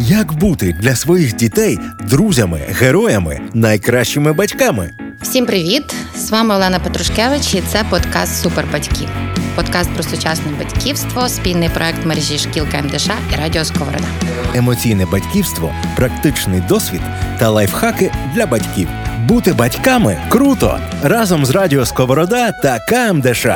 [0.00, 4.90] Як бути для своїх дітей друзями, героями, найкращими батьками?
[5.22, 5.94] Всім привіт!
[6.16, 9.08] З вами Олена Петрушкевич і це подкаст Супербатьки.
[9.56, 14.04] Подкаст про сучасне батьківство, спільний проект мережі шкіл КМДШ і Радіо Сковорода.
[14.54, 17.00] Емоційне батьківство, практичний досвід
[17.38, 18.88] та лайфхаки для батьків.
[19.24, 20.80] Бути батьками круто!
[21.02, 23.46] Разом з Радіо Сковорода та КМДШ.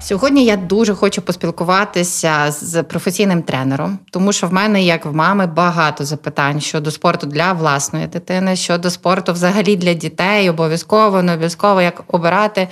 [0.00, 5.46] Сьогодні я дуже хочу поспілкуватися з професійним тренером, тому що в мене, як в мами,
[5.46, 11.82] багато запитань щодо спорту для власної дитини, щодо спорту взагалі для дітей, обов'язково, не обов'язково
[11.82, 12.68] як обирати.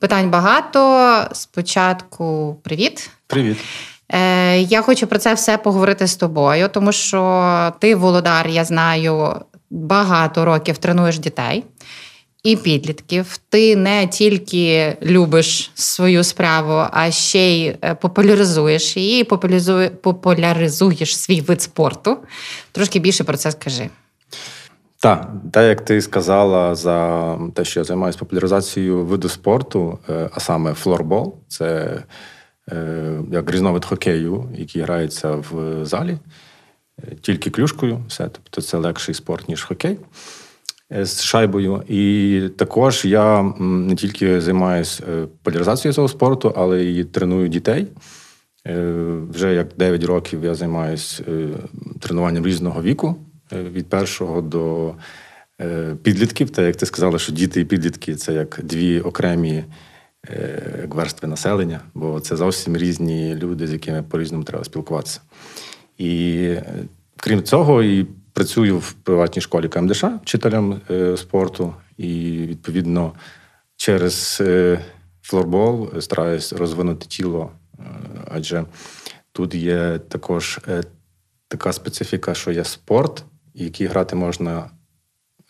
[0.00, 1.20] Питань багато.
[1.32, 3.10] Спочатку, привіт.
[3.26, 3.56] Привіт.
[4.08, 9.34] Е, Я хочу про це все поговорити з тобою, тому що ти, Володар, я знаю,
[9.70, 11.64] багато років тренуєш дітей
[12.46, 13.38] і підлітків.
[13.48, 21.40] Ти не тільки любиш свою справу, а ще й е, популяризуєш її, популяризує, популяризуєш свій
[21.40, 22.18] вид спорту.
[22.72, 23.88] Трошки більше про це скажи.
[25.00, 30.40] Так, так як ти сказала за те, що я займаюся популяризацією виду спорту, е, а
[30.40, 31.98] саме флорбол, це
[32.72, 36.18] е, як різновид хокею, який грається в залі,
[37.20, 39.98] тільки клюшкою, все, тобто це легший спорт, ніж хокей.
[40.92, 41.82] Е, з шайбою.
[41.88, 47.86] І також я не тільки займаюся е, поляризацією цього спорту, але й треную дітей.
[48.66, 48.92] Е,
[49.30, 51.24] вже як 9 років я займаюся
[52.00, 53.16] тренуванням різного віку
[53.52, 54.94] від першого до
[56.02, 56.50] підлітків.
[56.50, 59.64] Та як ти сказала, що діти і підлітки це як дві окремі
[60.88, 65.20] верстви населення, бо це зовсім різні люди, з якими по-різному треба спілкуватися.
[65.98, 66.54] І
[67.16, 72.08] крім цього, і Працюю в приватній школі КМДШ вчителем е, спорту, і
[72.46, 73.12] відповідно
[73.76, 74.80] через е,
[75.22, 77.82] флорбол стараюсь розвинути тіло, е,
[78.30, 78.64] адже
[79.32, 80.60] тут є також
[81.48, 84.70] така специфіка, що є спорт, який грати можна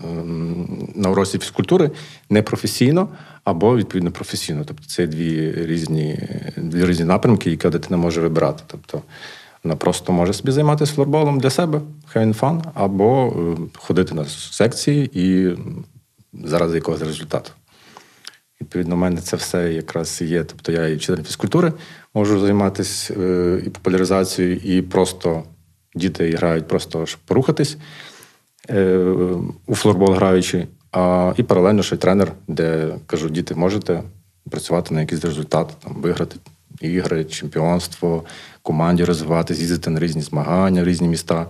[0.05, 1.91] ем, на уроці фізкультури
[2.31, 3.09] не професійно
[3.45, 4.65] або відповідно професійно.
[4.65, 8.63] Тобто це дві різні дві різні напрямки, які дитина може вибирати.
[8.67, 9.03] Тобто
[9.67, 15.11] вона просто може собі займатися флорболом для себе, хай фан, або е, ходити на секції
[15.15, 15.57] і
[16.45, 17.51] заради якогось результату.
[18.61, 20.45] Відповідно, в мене це все якраз є.
[20.45, 21.73] Тобто я і вчитель фізкультури
[22.15, 25.43] можу займатися е, і популяризацією, і просто
[25.95, 27.77] діти грають просто щоб порухатись
[28.71, 28.99] е,
[29.67, 34.03] у флорбол граючи, а і паралельно ще тренер, де кажу, діти можете
[34.51, 36.37] працювати на якийсь результат, там виграти
[36.81, 38.25] ігри, чемпіонство,
[38.67, 41.47] команді розвиватися, їздити на різні змагання, в різні міста,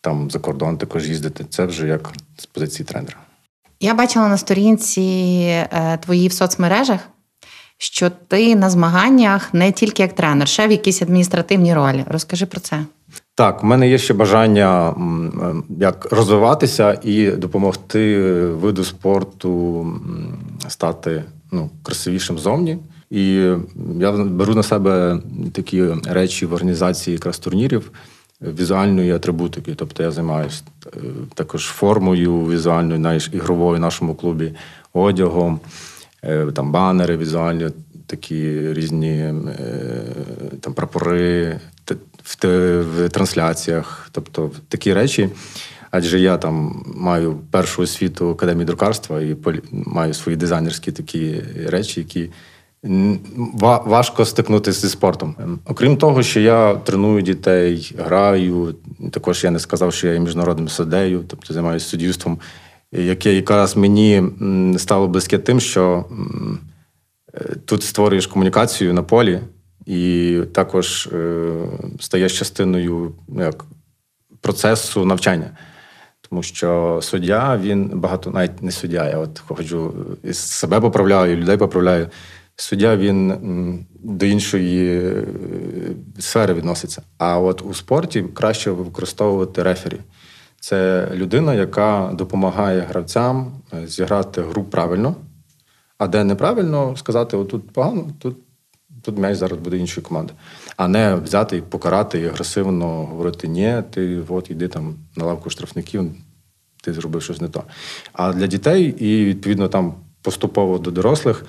[0.00, 1.44] там за кордон також їздити.
[1.50, 3.16] Це вже як з позиції тренера.
[3.80, 7.00] Я бачила на сторінці е, твої в соцмережах,
[7.78, 12.04] що ти на змаганнях не тільки як тренер, ще в якійсь адміністративній ролі.
[12.08, 12.84] Розкажи про це.
[13.34, 14.94] Так, у мене є ще бажання
[15.68, 19.86] як розвиватися і допомогти виду спорту
[20.68, 22.78] стати ну, красивішим зовні.
[23.10, 23.52] І
[24.00, 25.20] я беру на себе
[25.52, 27.90] такі речі в організації якраз турнірів
[28.40, 29.74] візуальної атрибутики.
[29.74, 30.90] Тобто я займаюся е,
[31.34, 34.54] також формою візуальною, знаєш, ігровою в нашому клубі,
[34.92, 35.60] одягом,
[36.22, 37.68] е, там банери візуальні,
[38.06, 39.34] такі різні е,
[40.60, 41.60] там прапори
[42.42, 45.28] в, в трансляціях, тобто такі речі.
[45.90, 49.36] Адже я там маю першу освіту академії друкарства і
[49.72, 52.30] маю свої дизайнерські такі речі, які
[53.86, 55.34] важко стикнутися зі спортом.
[55.38, 58.74] Ем, окрім того, що я треную дітей, граю.
[59.10, 62.38] Також я не сказав, що я є міжнародним суддею, тобто займаюся суддівством,
[62.92, 64.22] яке якраз мені
[64.78, 66.04] стало близьке тим, що
[67.34, 69.40] е, тут створюєш комунікацію на полі,
[69.86, 71.52] і також е,
[72.00, 73.64] стаєш частиною як,
[74.40, 75.50] процесу навчання.
[76.30, 79.94] Тому що суддя, він багато, навіть не суддя, я от хочу
[80.32, 82.08] себе поправляю, і людей поправляю
[82.56, 85.24] суддя він до іншої е,
[86.18, 87.02] сфери відноситься.
[87.18, 90.00] А от у спорті краще використовувати рефері.
[90.60, 95.14] Це людина, яка допомагає гравцям е, зіграти гру правильно,
[95.98, 98.36] а де неправильно сказати: отут погано, тут
[99.02, 100.32] тут м'яч зараз буде іншої команди.
[100.76, 105.50] А не взяти і покарати і агресивно говорити: ні, ти от йди там на лавку
[105.50, 106.12] штрафників,
[106.82, 107.64] ти зробив щось не то.
[108.12, 111.44] А для дітей і відповідно там поступово до дорослих.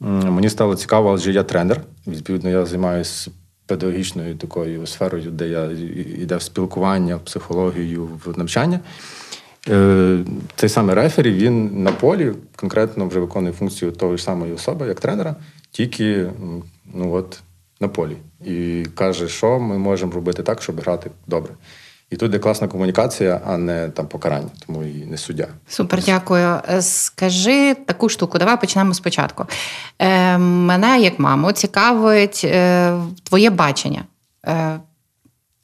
[0.00, 1.80] Мені стало цікаво, адже я тренер.
[2.06, 3.30] Відповідно, я займаюся
[3.66, 5.70] педагогічною такою сферою, де я
[6.22, 8.80] йде в спілкування, в психологію, в навчання.
[9.68, 10.18] Е,
[10.56, 15.00] цей самий рефері, він на полі конкретно вже виконує функцію того ж самої особи, як
[15.00, 15.36] тренера,
[15.70, 16.26] тільки
[16.94, 17.40] ну от,
[17.80, 18.16] на полі.
[18.44, 21.52] І каже, що ми можемо робити так, щоб грати добре.
[22.10, 25.46] І тут є класна комунікація, а не там покарання, тому і не суддя.
[25.68, 26.60] Супер, дякую.
[26.70, 28.38] Е, скажи таку штуку.
[28.38, 29.46] Давай почнемо спочатку.
[29.98, 32.92] Е, Мене, як маму, цікавить е,
[33.22, 34.04] твоє бачення.
[34.46, 34.80] Е,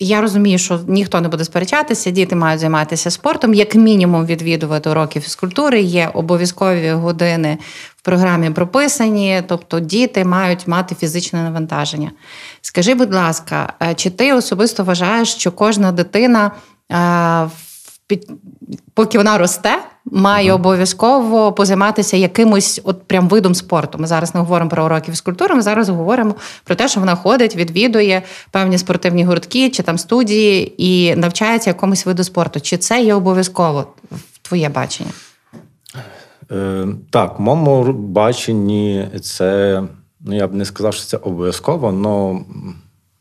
[0.00, 5.20] я розумію, що ніхто не буде сперечатися, діти мають займатися спортом, як мінімум відвідувати уроки
[5.20, 5.81] фізкультури.
[5.81, 7.58] Є обов'язкові години
[7.97, 12.11] в програмі прописані, тобто діти мають мати фізичне навантаження.
[12.61, 16.50] Скажи, будь ласка, е, чи ти особисто вважаєш, що кожна дитина,
[16.93, 17.50] е,
[18.94, 19.79] поки вона росте,
[20.11, 23.99] має обов'язково позайматися якимось от прям видом спорту.
[23.99, 26.35] Ми зараз не говоримо про уроки фізкультури, ми зараз говоримо
[26.65, 32.07] про те, що вона ходить, відвідує певні спортивні гуртки чи там студії і навчається якомусь
[32.07, 32.61] виду спорту.
[32.61, 35.11] Чи це є обов'язково в твоє бачення?
[36.53, 39.83] Е, Так, в моєму баченні це,
[40.21, 42.41] ну я б не сказав, що це обов'язково, але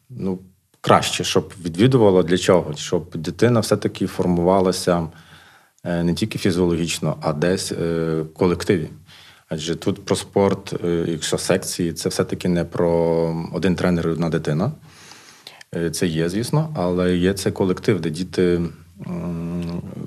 [0.10, 0.40] ну,
[0.82, 2.74] краще, щоб відвідувало для чого?
[2.76, 5.08] Щоб дитина все-таки формувалася.
[5.84, 8.90] Е, не тільки фізіологічно, а десь в е, колективі.
[9.50, 12.90] Адже тут про спорт, е, якщо секції, це все-таки не про
[13.54, 14.72] один тренер і одна дитина.
[15.92, 18.62] Це є, звісно, але є цей колектив, де діти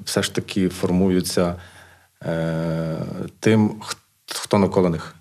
[0.05, 1.55] все ж таки формуються
[3.41, 3.71] тим,
[4.27, 5.15] хто навколо них.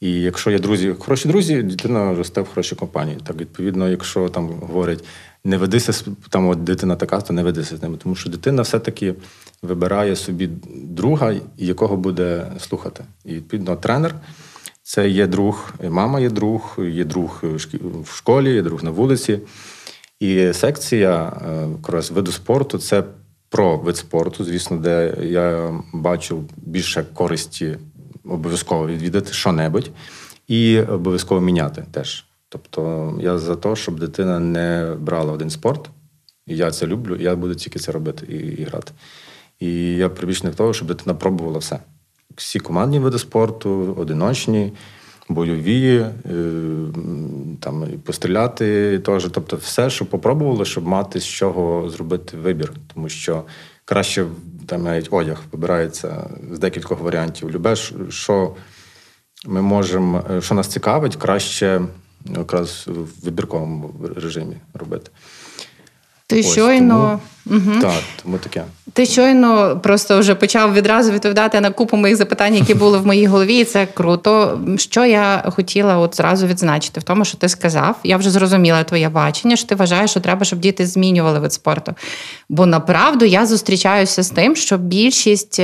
[0.00, 3.18] І якщо є друзі, хороші друзі, дитина росте в хорошій компанії.
[3.24, 5.04] Так, відповідно, якщо там говорять,
[5.44, 7.96] не ведися там, от дитина така, то не ведися з ними.
[7.96, 9.14] Тому що дитина все-таки
[9.62, 13.04] вибирає собі друга, якого буде слухати.
[13.24, 14.14] І відповідно, тренер
[14.82, 17.40] це є друг, мама є друг, є друг
[18.04, 19.38] в школі, є друг на вулиці.
[20.20, 23.04] І секція е, якраз виду спорту це
[23.48, 27.76] про вид спорту, звісно, де я бачу більше користі
[28.24, 29.90] обов'язково відвідати що-небудь
[30.48, 32.24] і обов'язково міняти теж.
[32.54, 35.90] Тобто я за те, щоб дитина не брала один спорт,
[36.46, 38.92] і я це люблю, і я буду тільки це робити і, і грати.
[39.60, 41.78] І я прибічник того, щоб дитина пробувала все.
[42.36, 44.72] Всі командні види спорту, одиночні,
[45.28, 46.10] бойові, е,
[47.60, 49.28] там постріляти теж.
[49.32, 52.72] Тобто, все, що попробували, щоб мати з чого зробити вибір.
[52.94, 53.42] Тому що
[53.84, 54.26] краще
[54.66, 57.50] там навіть одяг вибирається з декількох варіантів.
[57.50, 57.76] Любе,
[58.08, 58.54] що
[59.46, 61.80] ми можемо, що нас цікавить, краще
[62.24, 65.10] якраз в вибірковому режимі робити.
[66.26, 67.80] Ти Ось, щойно тому, угу.
[67.80, 68.64] так, тому таке.
[68.92, 73.26] Ти щойно просто вже почав відразу відповідати на купу моїх запитань, які були в моїй
[73.26, 74.60] голові, і це круто.
[74.76, 79.08] Що я хотіла от зразу відзначити в тому, що ти сказав, я вже зрозуміла твоє
[79.08, 81.94] бачення, що ти вважаєш, що треба, щоб діти змінювали вид спорту.
[82.48, 85.60] Бо направду я зустрічаюся з тим, що більшість.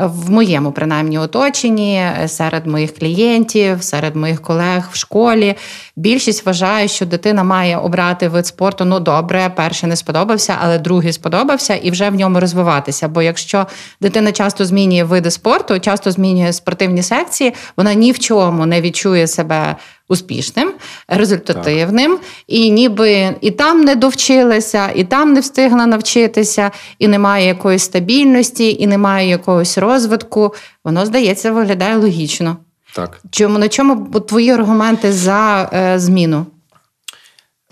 [0.00, 5.54] В моєму принаймні оточенні, серед моїх клієнтів, серед моїх колег в школі.
[5.96, 8.84] Більшість вважає, що дитина має обрати вид спорту.
[8.84, 13.08] Ну добре, перший не сподобався, але другий сподобався, і вже в ньому розвиватися.
[13.08, 13.66] Бо якщо
[14.00, 19.26] дитина часто змінює види спорту, часто змінює спортивні секції, вона ні в чому не відчує
[19.26, 19.76] себе
[20.08, 20.72] успішним,
[21.08, 22.26] результативним, так.
[22.46, 28.72] і ніби і там не довчилася, і там не встигла навчитися, і немає якоїсь стабільності,
[28.82, 30.54] і немає якогось розвитку.
[30.84, 32.56] Воно здається, виглядає логічно.
[32.94, 33.20] Так.
[33.30, 36.46] Чому на чому твої аргументи за е, зміну?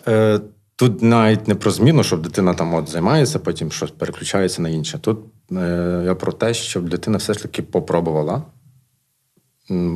[0.09, 0.41] Е,
[0.77, 4.99] Тут навіть не про зміну, щоб дитина там от займається, потім щось переключається на інше.
[4.99, 5.19] Тут
[5.53, 8.43] е, я про те, щоб дитина все ж таки попробувала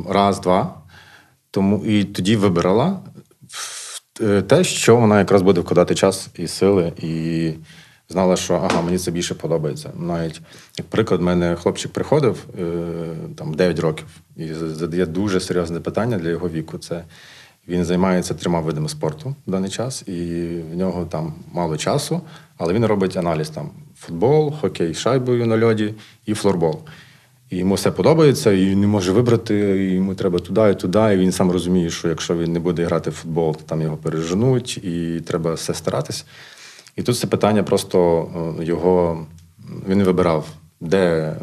[0.09, 0.78] раз, два,
[1.51, 2.99] тому і тоді вибирала
[4.21, 7.51] е, те, що вона якраз буде вкладати час і сили, і
[8.09, 9.91] знала, що ага, мені це більше подобається.
[9.97, 10.41] Навіть
[10.77, 12.63] як приклад, в мене хлопчик приходив е,
[13.35, 16.77] там 9 років і задає дуже серйозне питання для його віку.
[16.77, 17.03] Це
[17.67, 20.13] він займається трьома видами спорту в даний час, і
[20.71, 22.21] в нього там мало часу,
[22.57, 25.93] але він робить аналіз там футбол, хокей шайбою на льоді
[26.25, 26.79] і флорбол.
[27.49, 31.13] І йому все подобається, і він не може вибрати, і йому треба туди і туди.
[31.13, 33.97] І він сам розуміє, що якщо він не буде грати в футбол, то там його
[33.97, 36.25] переженуть, і треба все старатись.
[36.95, 38.27] І тут це питання просто
[38.59, 39.25] е, його
[39.87, 40.47] він вибирав,
[40.81, 41.35] де е,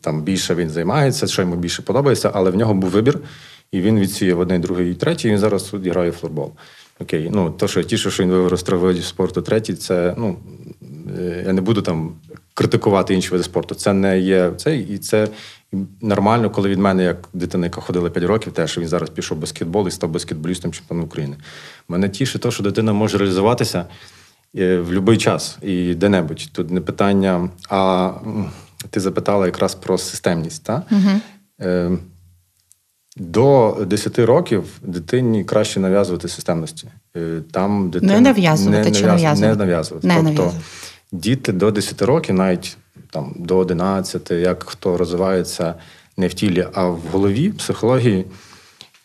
[0.00, 3.18] там більше він займається, що йому більше подобається, але в нього був вибір,
[3.72, 6.52] і він відсіяв одне, другий і третій, і він зараз тут грає в футбол.
[7.00, 10.36] Окей, ну то, що я тішу, що він вибрав з спорту третій, це ну
[11.46, 12.12] я не буду там
[12.54, 13.74] критикувати інші види спорту.
[13.74, 15.28] Це не є це, і це
[16.00, 19.88] нормально, коли від мене, як дитина, яка ходила 5 років, теж він зараз пішов баскетбол
[19.88, 21.36] і став баскетболістом чемпіоном України.
[21.88, 23.86] Мене тішить те, що дитина може реалізуватися
[24.58, 26.48] е, в будь-який час і де-небудь.
[26.52, 28.10] Тут не питання, а
[28.90, 30.64] ти запитала якраз про системність.
[30.64, 30.82] так?
[30.90, 31.98] Угу.
[33.16, 36.88] До 10 років дитині краще нав'язувати системності.
[37.16, 39.56] Е, там дитина не нав'язувати не, чи нав'язувати?
[39.56, 40.06] Не нав'язувати.
[40.06, 40.64] Не тобто, нав'язувати
[41.14, 42.76] діти до 10 років, навіть
[43.10, 45.74] там до 11, як хто розвивається
[46.16, 48.24] не в тілі, а в голові, психології.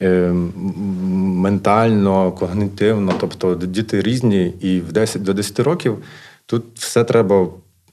[0.02, 5.98] Е, ментально, когнитивно, тобто діти різні, і в 10 до 10 років
[6.46, 7.48] тут все треба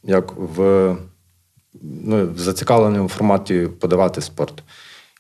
[0.05, 0.97] як в
[1.83, 4.63] ну, в зацікавленому форматі подавати спорт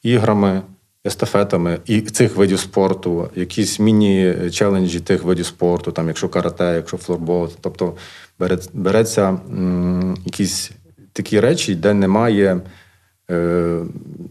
[0.02, 0.62] іграми,
[1.06, 7.50] естафетами і цих видів спорту, якісь міні-челенджі тих видів спорту, там, якщо карате, якщо флорбол.
[7.60, 7.94] Тобто
[8.72, 10.70] береться м, якісь
[11.12, 12.60] такі речі, де немає
[13.30, 13.80] е,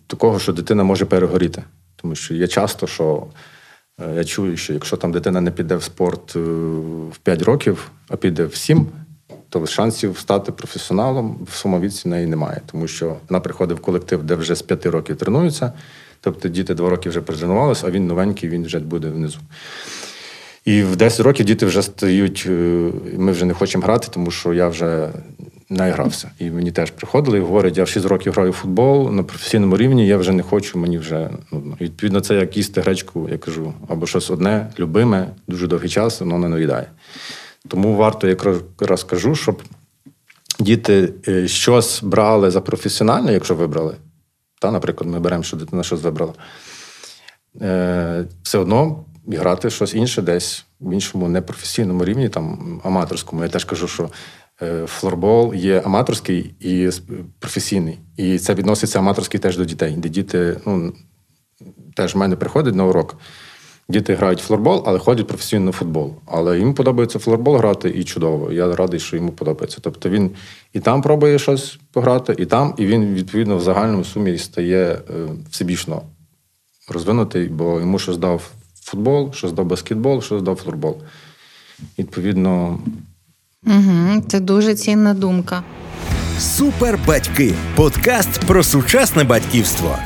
[0.07, 1.63] такого, що дитина може перегоріти.
[1.95, 3.27] Тому що є часто, що
[4.01, 6.39] е, я чую, що якщо там дитина не піде в спорт е,
[7.11, 8.87] в 5 років, а піде в 7,
[9.49, 14.23] то шансів стати професіоналом в своєму віці неї немає, тому що вона приходить в колектив,
[14.23, 15.73] де вже з 5 років тренуються.
[16.25, 19.39] Тобто діти 2 роки вже потренувалися, а він новенький, він вже буде внизу.
[20.65, 24.53] І в 10 років діти вже стають, е, ми вже не хочемо грати, тому що
[24.53, 25.09] я вже
[25.69, 26.31] наігрався.
[26.39, 29.77] І мені теж приходили і говорять, я в 6 років граю в футбол на професійному
[29.77, 31.77] рівні, я вже не хочу, мені вже нудно.
[31.81, 36.37] Відповідно, це як їсти гречку, я кажу, або щось одне, любиме, дуже довгий час, воно
[36.37, 36.87] не наїдає.
[37.67, 38.47] Тому варто, як
[38.79, 39.61] розкажу, щоб
[40.59, 43.95] діти е, щось брали за професіональне, якщо вибрали.
[44.65, 46.33] Та, Наприклад, ми беремо, що дитина щось вибрала.
[47.61, 53.43] Е, все одно грати щось інше десь в іншому непрофесійному рівні, там аматорському.
[53.43, 54.09] Я теж кажу, що
[54.61, 56.89] е, флорбол є аматорський і
[57.39, 57.99] професійний.
[58.17, 60.93] І це відноситься аматорський теж до дітей, де діти ну,
[61.95, 63.17] теж в мене приходять на урок.
[63.89, 66.13] Діти грають в флорбол, але ходять професійно в футбол.
[66.25, 68.51] Але йому подобається флорбол грати і чудово.
[68.51, 69.77] Я радий, що йому подобається.
[69.81, 70.31] Тобто він
[70.73, 74.99] і там пробує щось пограти, і там, і він, відповідно, в загальному сумі стає е,
[75.49, 76.01] всебічно
[76.89, 78.51] розвинутий, бо йому щось дав
[78.81, 80.97] футбол, щось дав баскетбол, щось дав флорбол.
[81.99, 82.79] Відповідно.
[83.67, 85.63] Угу, Це дуже цінна думка.
[86.39, 87.53] Супербатьки.
[87.75, 89.97] Подкаст про сучасне батьківство.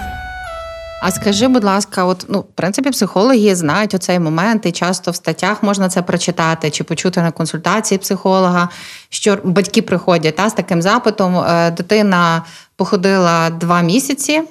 [1.02, 5.16] А скажи, будь ласка, от ну, в принципі, психологи знають оцей момент, і часто в
[5.16, 8.70] статтях можна це прочитати чи почути на консультації психолога,
[9.10, 11.38] що батьки приходять та, з таким запитом.
[11.38, 12.44] Е, дитина
[12.76, 14.42] походила два місяці.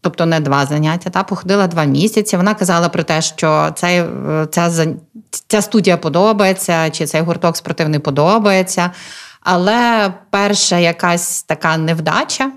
[0.00, 2.36] Тобто не два заняття, та походила два місяці.
[2.36, 4.86] Вона казала про те, що цей, е, ця
[5.48, 8.90] ця студія подобається, чи цей гурток спортивний подобається.
[9.40, 12.50] Але перша якась така невдача,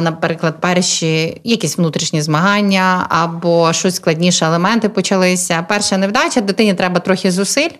[0.00, 5.66] наприклад, перші якісь внутрішні змагання або щось складніше, елементи почалися.
[5.68, 7.70] Перша невдача, дитині треба трохи зусиль.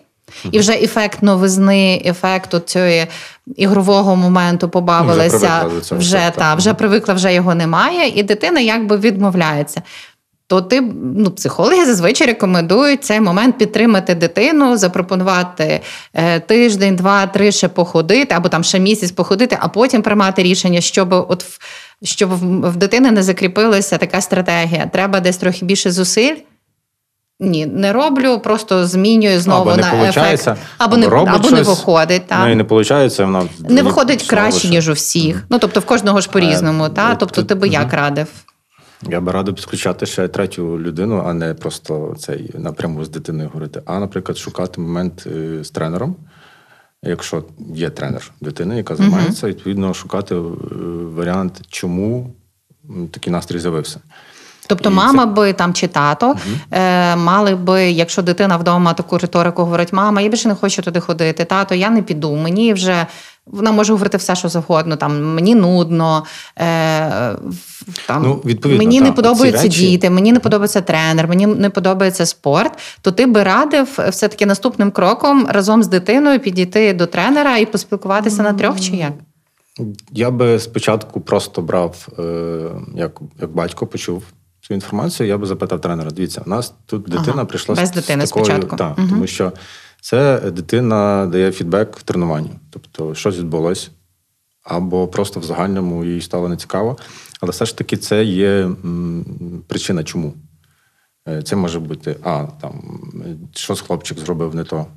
[0.51, 3.07] І вже ефект новизни, ефект цієї
[3.55, 5.65] ігрового моменту побавилися.
[5.65, 9.81] Вже вже та вже привикла, вже його немає, і дитина якби відмовляється
[10.47, 10.81] то ти
[11.15, 15.81] ну, психологи зазвичай рекомендують цей момент підтримати дитину, запропонувати
[16.13, 20.81] е, тиждень, два, три ще походити, або там ще місяць походити, а потім приймати рішення,
[20.81, 21.45] щоб от
[22.03, 22.29] щоб
[22.71, 24.89] в дитини не закріпилася така стратегія.
[24.93, 26.35] Треба десь трохи більше зусиль.
[27.39, 30.49] Ні, не роблю, просто змінюю знову або на ефект.
[30.77, 32.27] Або, не або щось, не виходить.
[32.27, 32.45] Та.
[32.45, 35.35] Ну і не виходить, вона не виходить краще, ніж у всіх.
[35.35, 35.45] Mm-hmm.
[35.49, 36.85] Ну тобто в кожного ж по-різному.
[36.85, 37.15] Е, та?
[37.15, 37.71] Тобто, ти би mm-hmm.
[37.71, 38.27] як радив?
[39.09, 43.81] Я би радив підключати ще третю людину, а не просто цей напряму з дитиною говорити.
[43.85, 46.15] А, наприклад, шукати момент е, з тренером.
[47.03, 47.43] Якщо
[47.73, 50.39] є тренер дитини, яка займається, відповідно шукати е,
[51.15, 52.35] варіант, чому
[53.11, 53.99] такий настрій з'явився.
[54.67, 55.31] Тобто, і мама це...
[55.31, 56.39] би там чи тато угу.
[56.71, 60.99] е, мали би, якщо дитина вдома таку риторику говорить, мама, я більше не хочу туди
[60.99, 62.35] ходити, тато, я не піду.
[62.35, 63.05] Мені вже
[63.45, 64.95] вона може говорити все, що завгодно.
[64.95, 66.25] Там мені нудно,
[66.57, 67.35] е,
[68.07, 69.79] там ну, мені та, не подобаються речі...
[69.79, 72.71] діти, мені не подобається тренер, мені не подобається спорт.
[73.01, 77.65] То ти би радив все таки наступним кроком разом з дитиною підійти до тренера і
[77.65, 78.45] поспілкуватися mm-hmm.
[78.45, 79.13] на трьох чи як?
[80.11, 82.23] Я би спочатку просто брав, е,
[82.95, 84.23] як як батько почув
[84.67, 87.91] цю інформацію, я би запитав тренера: дивіться, у нас тут дитина ага, прийшла без з
[87.91, 88.75] дитини такою, спочатку.
[88.75, 89.07] Так, угу.
[89.09, 89.51] тому що
[90.05, 92.51] це дитина дає фідбек в тренуванні.
[92.69, 93.89] Тобто, щось відбулося,
[94.63, 96.97] або просто в загальному їй стало нецікаво.
[97.41, 98.69] Але все ж таки це є
[99.67, 100.33] причина, чому.
[101.27, 103.01] Е, це може бути, а, там,
[103.53, 104.87] щось хлопчик зробив не то,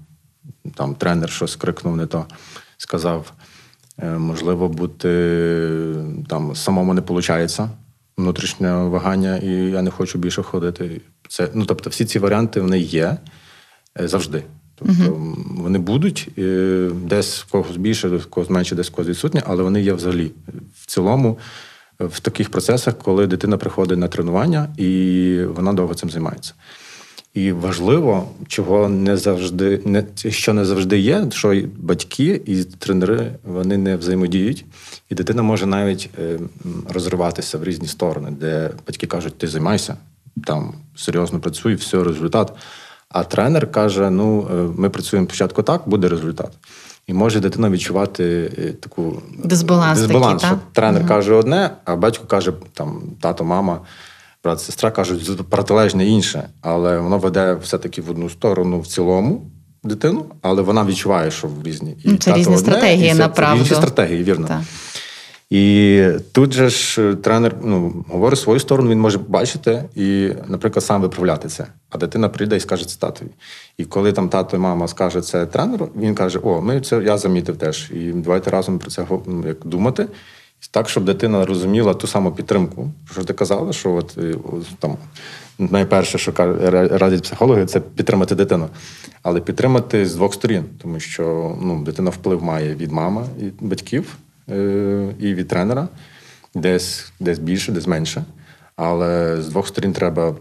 [0.74, 2.26] там тренер щось крикнув не то,
[2.76, 3.32] сказав.
[3.98, 5.08] Е, можливо, бути
[6.28, 7.58] там самому не виходить
[8.16, 11.00] внутрішнє вагання, і я не хочу більше ходити.
[11.28, 13.16] Це, ну, Тобто, всі ці варіанти вони є
[14.00, 14.44] е, завжди.
[14.78, 16.28] Тобто uh вони будуть
[17.04, 20.30] десь в когось більше, в когось менше, десь в когось відсутні, але вони є взагалі
[20.74, 21.38] в цілому
[22.00, 26.54] в таких процесах, коли дитина приходить на тренування і вона довго цим займається.
[27.34, 33.76] І важливо, чого не завжди не що не завжди є, що батьки і тренери вони
[33.76, 34.64] не взаємодіють,
[35.10, 36.38] і дитина може навіть е,
[36.88, 39.96] розриватися в різні сторони, де батьки кажуть, ти займайся,
[40.44, 42.52] там серйозно працюй, все, результат.
[43.08, 46.50] А тренер каже: ну, е, ми працюємо спочатку так, буде результат.
[47.06, 51.08] І може дитина відчувати е, таку дисбаланс, дисбаланс такий, що тренер угу.
[51.08, 53.80] каже одне, а батько каже, там тато, мама
[54.44, 59.50] брат, сестра кажуть протилежне інше, але воно веде все-таки в одну сторону в цілому
[59.84, 61.96] дитину, але вона відчуває, що в різні.
[62.04, 63.60] І Це різні одне, стратегії, і це, направду.
[63.60, 64.48] Інші стратегії, вірно.
[64.48, 64.60] Так.
[65.50, 71.02] І тут же ж тренер ну, говорить свою сторону, він може бачити і, наприклад, сам
[71.02, 71.66] виправляти це.
[71.90, 73.28] А дитина прийде і скаже це татові.
[73.78, 77.18] І коли там тато і мама скаже це тренеру, він каже: О, ми це я
[77.18, 77.90] замітив теж.
[77.90, 80.08] І давайте разом про це ну, як думати.
[80.70, 82.90] Так, щоб дитина розуміла ту саму підтримку.
[83.12, 84.34] Що ти казала, що от, е,
[84.78, 84.96] там
[85.58, 86.32] найперше, що
[86.90, 88.68] радять психологи, це підтримати дитину.
[89.22, 94.16] Але підтримати з двох сторін, тому що ну, дитина вплив має від мами і батьків
[94.16, 94.27] е-
[95.18, 95.88] і від тренера,
[96.54, 98.24] десь десь більше, десь менше.
[98.76, 100.36] Але з двох сторін треба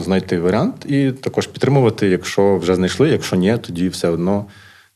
[0.00, 4.46] знайти варіант і також підтримувати, якщо вже знайшли, якщо ні, тоді все одно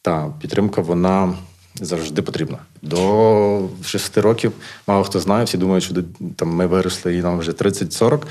[0.03, 1.35] та підтримка, вона
[1.75, 2.59] завжди потрібна.
[2.83, 4.53] До 6 років
[4.87, 5.95] мало хто знає, всі думають, що
[6.37, 8.23] там ми виросли і нам вже 30-40,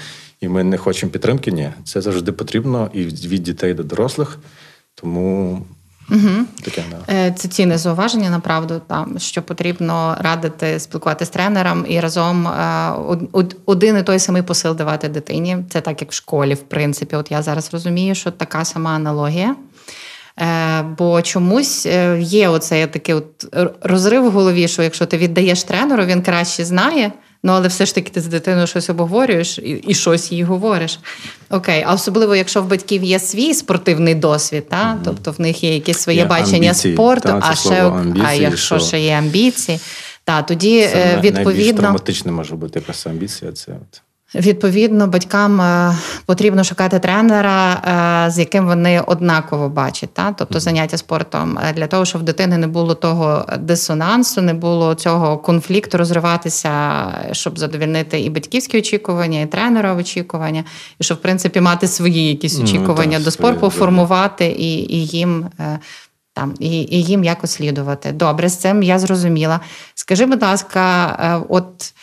[0.41, 1.51] і ми не хочемо підтримки.
[1.51, 4.39] Ні, це завжди потрібно і від дітей до дорослих.
[4.95, 5.61] Тому
[6.11, 6.45] Угу.
[6.63, 7.31] Таке да.
[7.31, 12.91] це цінне зауваження, направду там що потрібно радити спілкуватися з тренером і разом е,
[13.65, 15.57] один і той самий посил давати дитині.
[15.69, 17.15] Це так, як в школі, в принципі.
[17.15, 19.55] От я зараз розумію, що така сама аналогія.
[20.41, 25.63] Е, бо чомусь е, є оцей такий от розрив в голові, що якщо ти віддаєш
[25.63, 27.11] тренеру, він краще знає.
[27.45, 30.99] Ну, але все ж таки ти з дитиною щось обговорюєш і і щось їй говориш.
[31.49, 34.75] Окей, а особливо, якщо в батьків є свій спортивний досвід, та?
[34.75, 34.97] Mm-hmm.
[35.03, 36.93] тобто в них є якесь своє є бачення амбіції.
[36.93, 38.87] спорту, та, а ще амбіції, а якщо що?
[38.87, 39.79] ще є амбіції,
[40.23, 43.51] та тоді це відповідно найбільш травматичне може бути якраз амбіція.
[43.51, 44.01] Це от.
[44.35, 47.73] Відповідно, батькам е, потрібно шукати тренера,
[48.27, 50.31] е, з яким вони однаково бачать, та?
[50.31, 54.95] тобто заняття спортом е, для того, щоб в дитини не було того дисонансу, не було
[54.95, 56.71] цього конфлікту розриватися,
[57.31, 60.63] щоб задовільнити і батьківські очікування, і тренера очікування,
[60.99, 65.05] і щоб в принципі мати свої якісь очікування ну, так, до спорту, формувати і, і
[65.05, 65.45] їм.
[66.33, 68.11] Там і і їм якось слідувати.
[68.11, 69.59] Добре, з цим я зрозуміла.
[69.93, 71.93] Скажи, будь ласка, от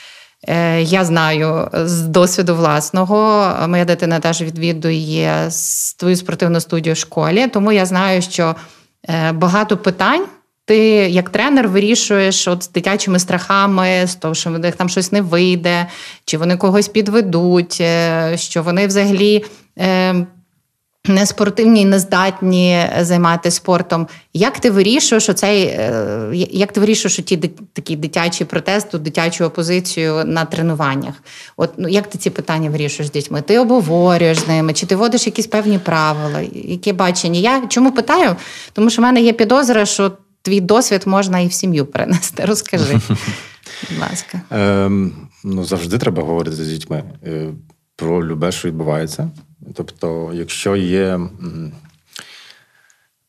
[0.78, 5.50] я знаю з досвіду власного, моя дитина теж відвідує
[5.98, 8.54] твою спортивну студію в школі, тому я знаю, що
[9.08, 10.24] е, багато питань.
[10.64, 10.78] Ти
[11.08, 15.20] як тренер вирішуєш от з дитячими страхами, з того, що в них там щось не
[15.20, 15.86] вийде,
[16.24, 19.44] чи вони когось підведуть, е, що вони взагалі
[19.76, 20.26] не
[21.24, 24.06] спортивні і не здатні займатися спортом.
[24.34, 27.36] Як ти вирішуєш оцей, е, як ти вирішуєш ті
[27.72, 31.14] такі дитячі протести, дитячу опозицію на тренуваннях?
[31.56, 33.42] От ну як ти ці питання вирішуєш з дітьми?
[33.42, 36.40] Ти обговорюєш з ними, чи ти вводиш якісь певні правила?
[36.54, 37.40] Які бачення?
[37.40, 38.36] Я чому питаю?
[38.72, 40.12] Тому що в мене є підозра, що
[40.42, 42.44] твій досвід можна і в сім'ю перенести.
[42.46, 42.92] Розкажи,
[43.90, 44.40] будь ласка.
[44.50, 45.12] Ем,
[45.44, 47.48] Ну завжди треба говорити з дітьми е,
[47.96, 49.30] про любе, що відбувається.
[49.74, 51.20] Тобто, якщо є,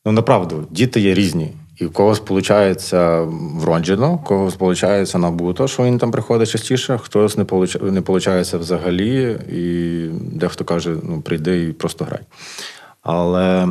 [0.04, 1.52] ну направду, діти є різні.
[1.76, 2.90] І в когось виходить
[3.54, 7.46] вроджено, в когось виходить набуто, що він там приходить частіше, хтось не
[7.82, 12.20] не виходить взагалі, і дехто каже, ну прийди і просто грай.
[13.02, 13.68] Але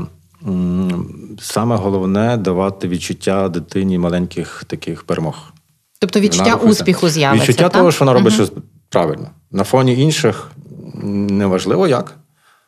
[1.40, 5.54] саме головне давати відчуття дитині маленьких таких перемог.
[6.00, 7.44] Тобто відчуття успіху з'явиться.
[7.44, 7.74] Відчуття так?
[7.74, 8.52] того, що вона робить uh щось
[8.90, 9.30] правильно.
[9.52, 10.52] На фоні інших
[11.04, 12.18] неважливо як.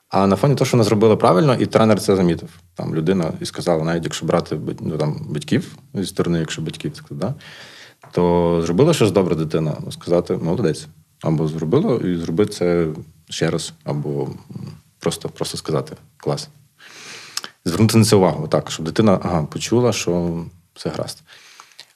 [0.10, 2.50] А на фоні того, що вона зробила правильно, і тренер це замітив.
[2.74, 7.18] Там людина і сказала, навіть якщо брати ну, там, батьків зі сторони, якщо батьків, так,
[7.18, 7.34] да,
[8.12, 10.88] то зробила щось добре дитина, ну, сказати молодець.
[11.22, 12.88] Або зробила і зроби це
[13.30, 14.30] ще раз, або
[15.00, 16.50] просто просто сказати клас.
[17.66, 20.44] Звернути на це увагу, так, щоб дитина ага, почула, що
[20.74, 21.24] все гаразд.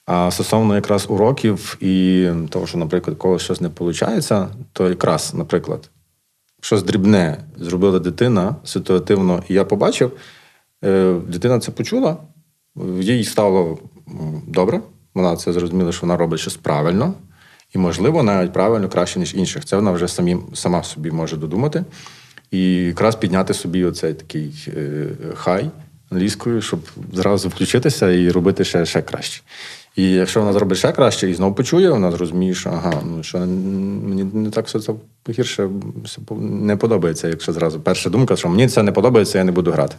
[0.06, 4.32] А стосовно якраз уроків і того, що, наприклад, когось щось не виходить,
[4.72, 5.90] то якраз, наприклад,
[6.60, 10.12] щось дрібне зробила дитина ситуативно, і я побачив,
[10.84, 12.16] е, дитина це почула,
[13.00, 13.78] їй стало
[14.46, 14.80] добре.
[15.14, 17.14] Вона це зрозуміла, що вона робить щось правильно,
[17.74, 19.64] і, можливо, навіть правильно краще, ніж інших.
[19.64, 21.84] Це вона вже самі, сама собі може додумати.
[22.50, 25.70] І якраз підняти собі оцей такий е, хай,
[26.10, 26.80] англійською, щоб
[27.12, 29.42] зразу включитися і робити ще ще краще.
[29.96, 33.38] І якщо вона зробить ще краще і знову почує, вона зрозуміє, що ага, ну що
[33.38, 34.92] мені не так все це
[35.30, 35.68] гірше
[36.40, 39.96] не подобається, якщо зразу перша думка, що мені це не подобається, я не буду грати.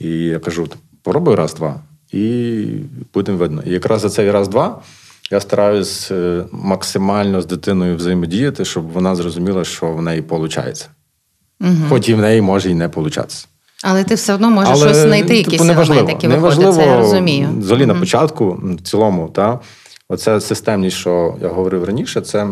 [0.00, 0.68] І я кажу:
[1.02, 1.80] попробуй раз-два,
[2.12, 2.66] і
[3.14, 3.62] будемо видно.
[3.66, 4.82] І якраз за цей раз-два
[5.30, 10.88] я стараюсь е, максимально з дитиною взаємодіяти, щоб вона зрозуміла, що в неї виходить.
[11.60, 11.70] Угу.
[11.88, 13.46] Хоч і в неї може і не получатися.
[13.82, 16.98] Але ти все одно можеш Але, щось знайти, типу, якісь елементи, які виходять, це я
[16.98, 17.48] розумію.
[17.58, 19.60] Взагалі mm на початку, в цілому, та,
[20.08, 22.48] оця системність, що я говорив раніше, це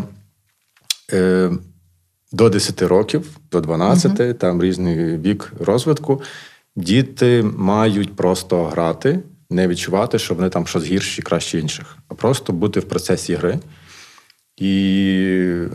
[1.13, 1.51] е,
[2.31, 6.21] до 10 років, до 12, mm там різний вік розвитку.
[6.75, 12.53] Діти мають просто грати, не відчувати, що вони там щось гірші, краще інших, а просто
[12.53, 13.59] бути в процесі гри.
[14.57, 15.67] І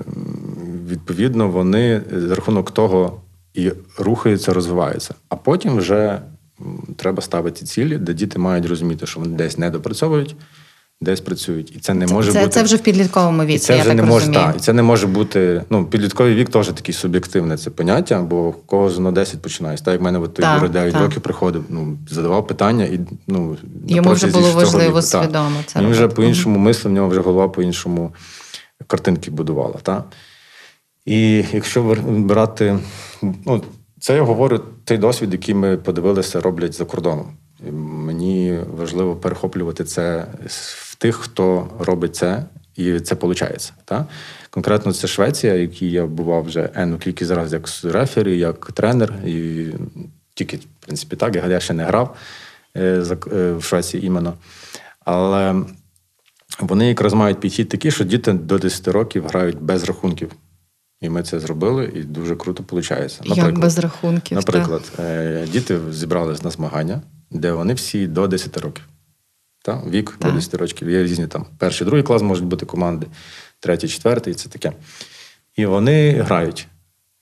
[0.89, 3.21] відповідно вони за рахунок того
[3.55, 5.15] і рухаються, розвиваються.
[5.29, 6.21] А потім вже
[6.97, 10.37] треба ставити цілі, де діти мають розуміти, що вони десь не допрацьовують,
[11.01, 11.77] десь працюють.
[11.77, 12.51] І це не може це, бути.
[12.51, 13.55] Це вже в підлітковому віці.
[13.55, 14.57] І це я вже так не може так.
[14.57, 15.63] І це не може бути.
[15.71, 19.85] Ну, підлітковий вік теж такий суб'єктивне це поняття, бо кого з 10 починається.
[19.85, 21.03] Так як в мене от той Юра 9 так.
[21.03, 25.61] років приходив, ну задавав питання і ну йому вже було важливо свідомо.
[25.67, 28.13] Це Він вже по-іншому мислив, в нього вже голова по-іншому
[28.87, 29.75] картинки будувала.
[29.83, 30.05] Так?
[31.11, 32.79] І якщо брати,
[33.23, 33.63] ну,
[34.01, 37.33] це я говорю той досвід, який ми подивилися, роблять за кордоном.
[37.69, 42.45] І мені важливо перехоплювати це в тих, хто робить це,
[42.77, 43.73] і це виходить.
[43.85, 44.07] Так?
[44.51, 49.67] Конкретно це Швеція, якій я бував вже енну кількість разів як рефері, як тренер, і
[50.35, 52.17] тільки, в принципі, так, я ще не грав
[52.77, 54.35] е, е, в Швеції іменно.
[55.05, 55.55] Але
[56.61, 60.31] вони якраз мають підхід такий, що діти до 10 років грають без рахунків.
[61.01, 63.19] І ми це зробили, і дуже круто виходить.
[63.21, 64.37] Наприклад, Як без рахунків.
[64.37, 65.07] Наприклад, так.
[65.07, 68.85] Е, діти зібрались на змагання, де вони всі до 10 років.
[69.63, 69.87] Так?
[69.87, 70.31] Вік так.
[70.31, 70.91] до 10 років.
[70.91, 73.07] Є різні там перший, другий клас можуть бути команди,
[73.61, 74.73] третій, четвертий, це таке.
[75.57, 76.69] І вони грають.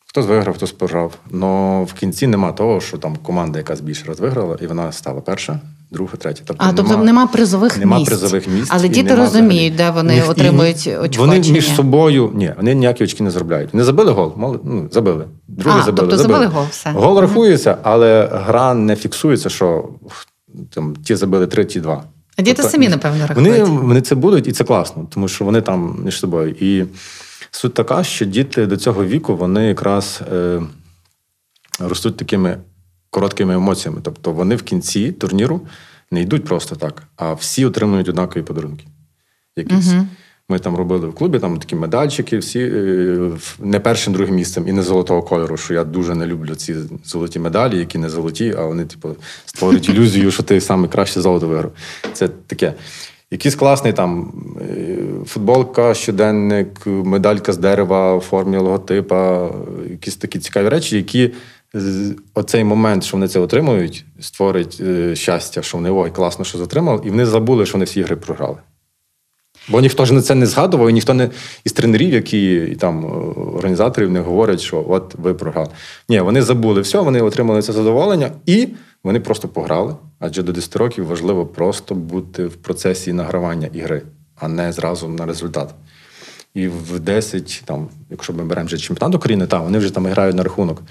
[0.07, 1.19] Хтось виграв, хтось програв.
[1.33, 5.21] Але в кінці нема того, що там команда якась більше раз виграла, і вона стала
[5.21, 6.43] перша друга, третя.
[6.45, 8.09] Тобто а тобто нема призових нема місць.
[8.09, 8.69] призових місць.
[8.73, 11.23] Але діти розуміють, де вони Ні, отримують очко.
[11.23, 13.75] Вони між собою ні, вони ніякі очки не заробляють.
[13.75, 15.25] Не забили гол, мали, ну, забили.
[15.49, 16.09] Другі а, забили.
[16.09, 16.39] Тобто забили.
[16.39, 16.67] забили гол.
[16.71, 16.91] все.
[16.91, 19.89] Гол рахується, але гра не фіксується, що
[20.71, 22.05] там ті забили три, ті два.
[22.37, 23.59] А діти тобто, самі, напевно, рахують.
[23.59, 26.55] Вони, вони це будуть, і це класно, тому що вони там між собою.
[26.61, 26.85] І
[27.51, 30.63] суть така, що діти до цього віку вони якраз е,
[31.81, 32.59] ростуть такими
[33.11, 34.01] короткими емоціями.
[34.03, 35.61] Тобто вони в кінці турніру
[36.11, 38.85] не йдуть просто так, а всі отримують однакові подарунки.
[39.57, 39.87] Якісь.
[39.87, 40.05] Uh-huh.
[40.51, 44.73] Ми там робили в клубі там такі медальчики, всі е, не першим, другим місцем і
[44.73, 48.65] не золотого кольору, що я дуже не люблю ці золоті медалі, які не золоті, а
[48.65, 49.09] вони, типу,
[49.45, 51.73] створюють ілюзію, що ти саме краще золото виграв.
[52.13, 52.75] Це таке.
[53.31, 59.51] Якийсь класний там е, футболка, щоденник, медалька з дерева у формі логотипа,
[59.91, 61.31] якісь такі цікаві речі, які
[62.35, 67.01] оцей момент, що вони це отримують, створить е, щастя, що вони ой, класно, що затримали,
[67.05, 68.57] і вони забули, що вони всі ігри програли.
[69.69, 71.31] Бо ніхто ж на це не згадував, і ніхто не
[71.65, 73.09] із тренерів, які і там е,
[73.57, 75.69] організаторів не говорять, що от ви програли.
[76.09, 78.69] Ні, вони забули все, вони отримали це задоволення і
[79.05, 79.97] вони просто пограли.
[80.19, 84.03] Адже до 10 років важливо просто бути в процесі награвання ігри,
[84.37, 85.75] а не зразу на результат.
[86.55, 90.37] І в 10, там, якщо ми беремо вже чемпіонат України, так, вони вже там грають
[90.37, 90.83] на рахунок.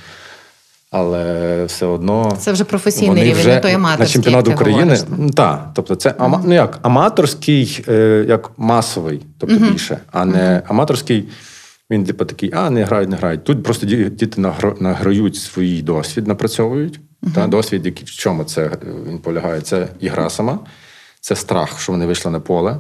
[0.92, 4.98] Але все одно це вже професійний рівень, вже не той аматорський, на чемпіонат України.
[5.36, 10.38] Так, тобто це ама, ну як аматорський, е, як масовий, тобто uh більше, а не
[10.38, 11.28] uh аматорський.
[11.92, 13.44] Він типу такий, а не грають, не грають.
[13.44, 14.42] Тут просто діти
[14.80, 17.00] награють свій досвід, напрацьовують.
[17.24, 19.62] uh Та досвід, який в чому це е, він полягає?
[19.62, 20.60] Це ігра сама,
[21.22, 22.80] це страх, що вони вийшли на поле.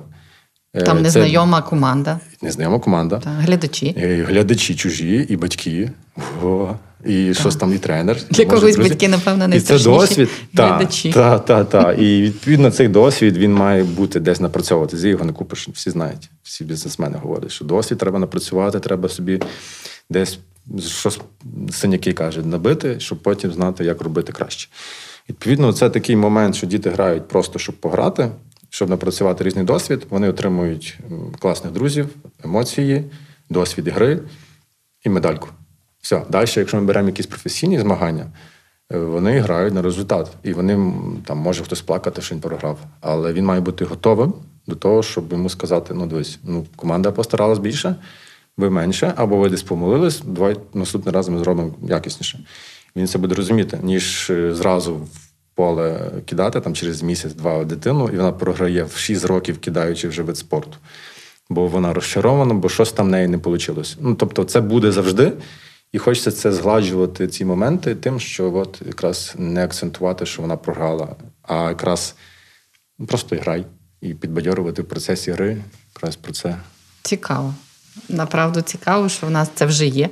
[0.74, 2.20] Е, Там незнайома це команда.
[2.41, 3.20] Незнайома команда.
[3.20, 3.96] Так, Глядачі.
[4.28, 5.91] Глядачі чужі і батьки.
[6.43, 6.74] О,
[7.05, 8.17] І щось там і тренер.
[8.29, 10.29] Для когось батьки, напевно, не І це досвід.
[10.53, 11.12] глядачі.
[11.12, 11.99] Так, так, так.
[11.99, 14.97] І відповідно цей досвід він має бути десь напрацьовувати.
[14.97, 16.29] З його не купиш, всі знають.
[16.43, 19.41] Всі бізнесмени говорять, що досвід треба напрацювати, треба собі
[20.10, 20.39] десь
[20.79, 21.19] щось
[21.71, 24.69] синяки кажуть, набити, щоб потім знати, як робити краще.
[25.29, 28.29] Відповідно, це такий момент, що діти грають просто, щоб пограти
[28.69, 30.99] щоб напрацювати різний досвід, вони отримують
[31.39, 32.10] класних друзів,
[32.43, 33.03] емоції,
[33.49, 34.19] досвід гри
[35.03, 35.49] і медальку.
[36.08, 38.26] Все, далі, якщо ми беремо якісь професійні змагання,
[38.93, 40.32] е, вони грають на результат.
[40.43, 40.93] І вони
[41.26, 42.80] там може хтось плакати, що він програв.
[43.02, 44.34] Але він має бути готовим
[44.67, 47.96] до того, щоб йому сказати: ну, дивись, ну, команда постаралась більше,
[48.58, 52.39] ви менше, або ви десь помолились, давай наступний раз ми зробимо якісніше.
[52.96, 55.08] Він це буде розуміти, ніж е, зразу
[55.56, 60.38] поле кидати там через місяць-два дитину, і вона програє в 6 років, кидаючи вже вид
[60.38, 60.78] спорту.
[61.50, 63.84] Бо вона розчарована, бо щось там в неї не вийшло.
[64.00, 65.34] Ну, тобто, це буде завжди.
[65.91, 71.15] І хочеться це згладжувати ці моменти тим, що от якраз не акцентувати, що вона програла,
[71.41, 72.15] а якраз
[73.08, 73.65] просто грай
[74.02, 75.58] і підбадьорувати в процесі гри.
[75.95, 76.56] Якраз про це.
[77.02, 77.54] Цікаво.
[78.10, 80.10] Направду цікаво, що в нас це вже є.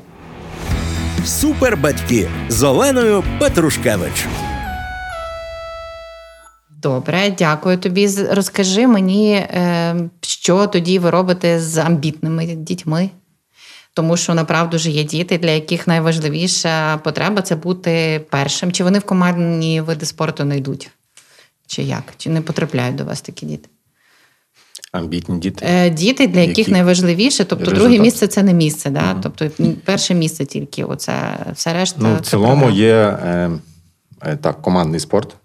[1.26, 4.28] Супербатьки з Оленою Петрушкевич.
[6.82, 8.10] Добре, дякую тобі.
[8.32, 13.10] Розкажи мені, е, що тоді ви робите з амбітними дітьми?
[13.96, 18.72] Тому що направду ж є діти, для яких найважливіша потреба це бути першим.
[18.72, 20.90] Чи вони в командні види спорту не йдуть?
[21.68, 22.04] Чи як?
[22.18, 23.70] Чи не потрапляють до вас такі діти?
[24.92, 25.66] Амбітні діти.
[25.70, 26.72] Е, діти, для яких Які?
[26.72, 27.84] найважливіше, тобто Результат.
[27.84, 29.12] друге місце це не місце, да?
[29.12, 29.20] Угу.
[29.24, 29.50] тобто
[29.86, 32.00] перше місце тільки оце все решта.
[32.02, 33.52] Ну, В цілому є е,
[34.22, 35.36] е, так, командний спорт.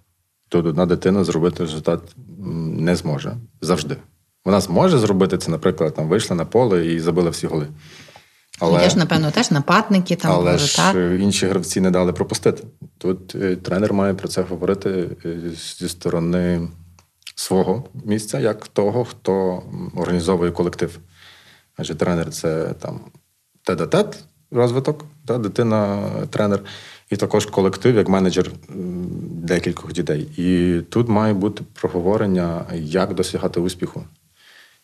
[0.48, 2.00] Тут одна дитина зробити результат
[2.78, 3.96] не зможе завжди.
[4.44, 7.66] Вона зможе зробити це, наприклад, там вийшла на поле і забила всі голи.
[8.60, 10.96] Але Є ж, напевно, теж нападники там але були, ж так?
[11.20, 12.64] інші гравці не дали пропустити.
[12.98, 15.38] Тут е, тренер має про це говорити е,
[15.78, 16.68] зі сторони
[17.34, 19.62] свого місця, як того, хто
[19.96, 20.98] організовує колектив.
[21.76, 23.00] Адже тренер це там
[23.62, 26.60] тет-а-тет розвиток, та, дитина, тренер,
[27.10, 28.50] і також колектив, як менеджер
[29.50, 30.28] декількох дітей.
[30.36, 34.04] І тут має бути проговорення, як досягати успіху.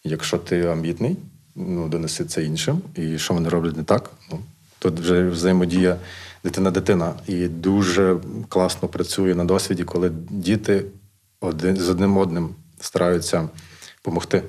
[0.05, 1.17] Якщо ти амбітний,
[1.57, 4.11] ну, донеси це іншим, і що вони роблять не так.
[4.33, 4.38] Ну,
[4.79, 5.97] Тут вже взаємодія
[6.45, 7.12] дитина-дитина.
[7.27, 8.16] І дуже
[8.49, 10.85] класно працює на досвіді, коли діти
[11.40, 12.49] один з одним одним
[12.81, 13.49] стараються
[14.05, 14.42] допомогти.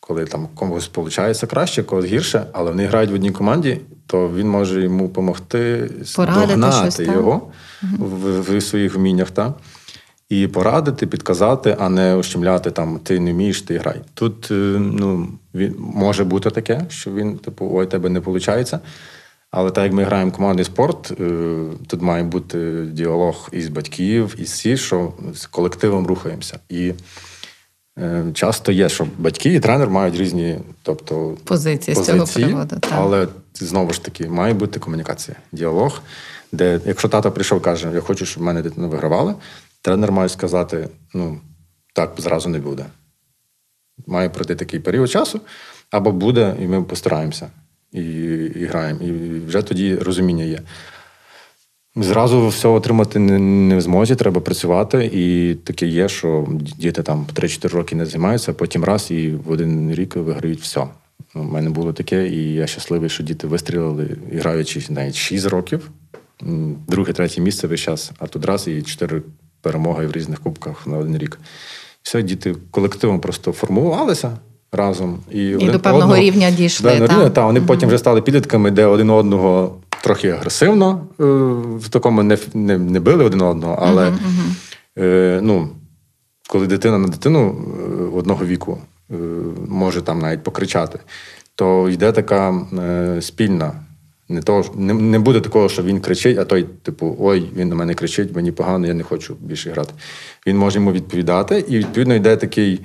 [0.00, 4.48] Коли там комусь виходить краще, когось гірше, але вони грають в одній команді, то він
[4.48, 9.30] може йому допомогти догнати щось, його в, в своїх вміннях.
[9.30, 9.54] Та?
[10.34, 14.00] І порадити, підказати, а не ущемляти там ти не вмієш, ти грай.
[14.14, 18.72] Тут е, ну, він, може бути таке, що він, типу, ой, тебе не виходить.
[19.50, 24.52] Але так як ми граємо командний спорт, е, тут має бути діалог із батьків, із
[24.52, 26.58] всі, що з колективом рухаємося.
[26.68, 26.92] І
[27.98, 32.76] е, часто є, що батьки і тренер мають різні тобто, позиції, позиції з цього приводу.
[32.80, 32.92] Так.
[32.94, 36.00] Але знову ж таки має бути комунікація, діалог,
[36.52, 39.34] де якщо тато прийшов і каже, я хочу, щоб мене дитина вигравала,
[39.84, 41.40] тренер має сказати: ну,
[41.92, 42.86] так зразу не буде.
[44.06, 45.40] Має пройти такий період часу,
[45.90, 47.50] або буде, і ми постараємося
[47.92, 48.00] і,
[48.56, 49.00] і граємо.
[49.00, 50.60] І вже тоді розуміння є.
[51.96, 55.10] Зразу все отримати не, не в змозі, треба працювати.
[55.12, 59.50] І таке є, що діти там 3-4 роки не займаються, а потім раз і в
[59.50, 60.86] один рік виграють все.
[61.34, 65.90] У мене було таке, і я щасливий, що діти вистрілили, граючи навіть 6 років,
[66.88, 69.22] друге, третє місце весь час, а тут раз і 4
[69.64, 71.38] перемоги в різних кубках на один рік.
[72.02, 74.38] Все, діти колективом просто формувалися
[74.72, 75.18] разом.
[75.30, 76.98] І, і один до певного одного, рівня дійшли.
[76.98, 77.30] Да, та.
[77.30, 77.68] та, Вони угу.
[77.68, 81.24] потім вже стали підлітками, де один одного трохи агресивно е,
[81.78, 84.18] в такому не не, не били один одного, але угу.
[84.98, 85.68] Е, ну,
[86.48, 88.78] коли дитина на дитину е, одного віку
[89.10, 89.14] е,
[89.68, 90.98] може там навіть покричати,
[91.54, 93.72] то йде така е, спільна.
[94.28, 97.74] Не то, не, не буде такого, що він кричить, а той, типу, ой, він на
[97.74, 99.94] мене кричить, мені погано, я не хочу більше грати.
[100.46, 102.80] Він може йому відповідати, і відповідно йде такий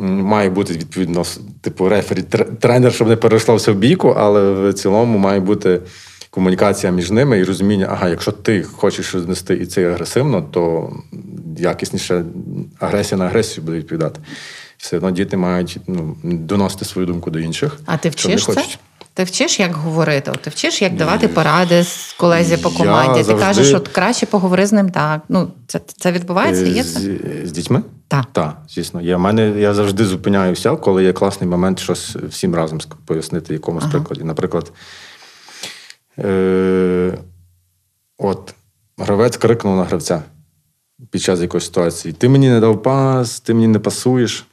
[0.00, 1.24] Має бути відповідно,
[1.60, 2.22] типу, рефері,
[2.60, 5.80] тренер, щоб не перейшло все в бійку, але в цілому має бути
[6.30, 10.92] комунікація між ними і розуміння, ага, якщо ти хочеш рознести і це агресивно, то
[11.58, 12.24] якісніше
[12.78, 14.20] агресія на агресію буде відповідати.
[14.78, 17.78] Все одно діти мають ну, доносити свою думку до інших.
[17.86, 18.64] А ти вчиш це?
[19.14, 20.32] Ти вчиш, як говорити?
[20.40, 23.10] Ти вчиш, як давати поради з колезі по команді?
[23.10, 23.46] Я ти завжди...
[23.46, 25.22] кажеш, що краще поговори з ним так.
[25.28, 26.64] Ну, Це це відбувається?
[26.64, 27.00] Є це?
[27.00, 27.08] З,
[27.44, 27.82] з дітьми?
[28.08, 28.26] Так.
[28.32, 29.00] Так, звісно.
[29.00, 33.92] Я мене, я завжди зупиняюся, коли є класний момент щось всім разом пояснити, якомусь ага.
[33.92, 34.24] прикладі.
[34.24, 34.72] Наприклад,
[36.18, 37.18] е-
[38.18, 38.54] от
[38.98, 40.22] гравець крикнув на гравця
[41.10, 44.46] під час якоїсь ситуації: Ти мені не дав пас, ти мені не пасуєш.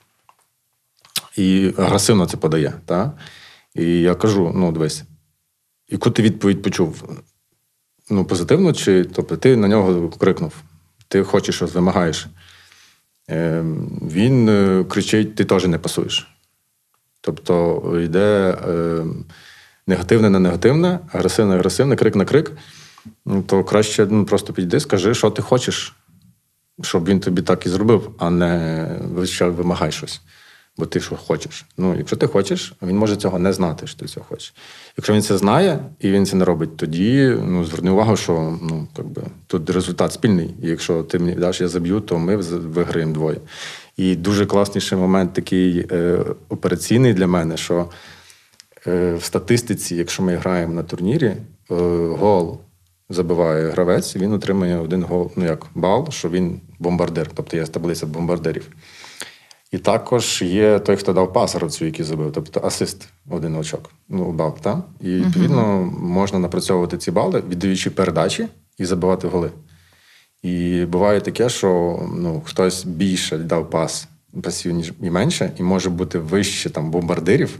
[1.37, 2.73] І агресивно це подає.
[2.85, 3.17] Так?
[3.77, 5.03] І я кажу: ну, дивись,
[5.89, 7.03] яку ти відповідь почув?
[8.09, 10.53] Ну, позитивно, чи тобто ти на нього крикнув,
[11.07, 12.27] ти хочеш щось, вимагаєш.
[13.29, 13.63] Е,
[14.01, 16.27] Він е, кричить: ти теж не пасуєш.
[17.21, 19.05] Тобто йде е,
[19.87, 22.51] негативне на негативне, агресивне, агресивне, крик на крик.
[23.25, 25.95] Ну, то краще ну, просто підійди, скажи, що ти хочеш,
[26.81, 29.01] щоб він тобі так і зробив, а не
[29.39, 30.21] вимагай щось.
[30.77, 31.65] Бо ти що хочеш.
[31.77, 34.53] Ну, якщо ти хочеш, він може цього не знати, що ти цього хочеш.
[34.97, 38.87] Якщо він це знає і він це не робить, тоді ну, зверни увагу, що ну,
[38.97, 40.53] якби, тут результат спільний.
[40.63, 43.37] І якщо ти мені даш, я заб'ю, то ми виграємо двоє.
[43.97, 47.89] І дуже класніший момент такий е, операційний для мене, що
[48.87, 51.37] е, в статистиці, якщо ми граємо на турнірі, е,
[52.19, 52.59] гол
[53.09, 58.05] забиває гравець, він отримує один гол, ну як бал, що він бомбардир, тобто є таблиця
[58.05, 58.69] бомбардирів.
[59.71, 63.91] І також є той, хто дав пас гравцю, який забив, тобто асист один очок.
[64.09, 64.77] Ну, бал, так?
[65.01, 65.99] І відповідно uh-huh.
[65.99, 69.51] можна напрацьовувати ці бали, віддаючи передачі і забивати голи.
[70.43, 74.07] І буває таке, що ну, хтось більше дав пас
[74.43, 77.59] пасів, ніж і менше, і може бути вище там бомбардирів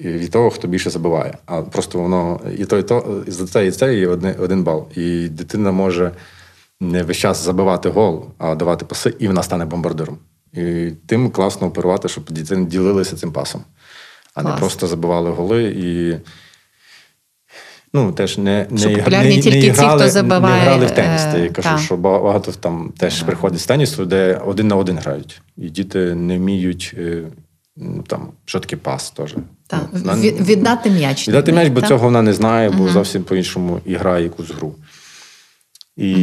[0.00, 1.38] від того, хто більше забиває.
[1.46, 4.64] А просто воно і то, і то, і за це, і це є один, один
[4.64, 4.88] бал.
[4.94, 6.12] І дитина може
[6.80, 10.18] не весь час забивати гол, а давати паси, і вона стане бомбардиром.
[10.52, 13.64] І тим класно оперувати, щоб дітей ділилися цим пасом,
[14.34, 14.54] а Клас.
[14.54, 16.16] не просто забивали голи і.
[17.92, 20.90] Ну, теж не не, не, не, тільки не, грали, ті, хто забиває, не грали в
[20.90, 21.22] теніс.
[21.22, 21.78] Е, я кажу, та.
[21.78, 25.42] що багато там теж приходять з тенісу, де один на один грають.
[25.56, 27.22] І діти не вміють е,
[28.06, 29.34] там, що таке пас теж.
[29.66, 29.88] Так.
[29.92, 31.28] Ну, віддати м'яч.
[31.28, 34.74] Віддати м'яч, бо цього вона не знає, бо uh зовсім по-іншому і грає якусь гру.
[35.98, 36.14] І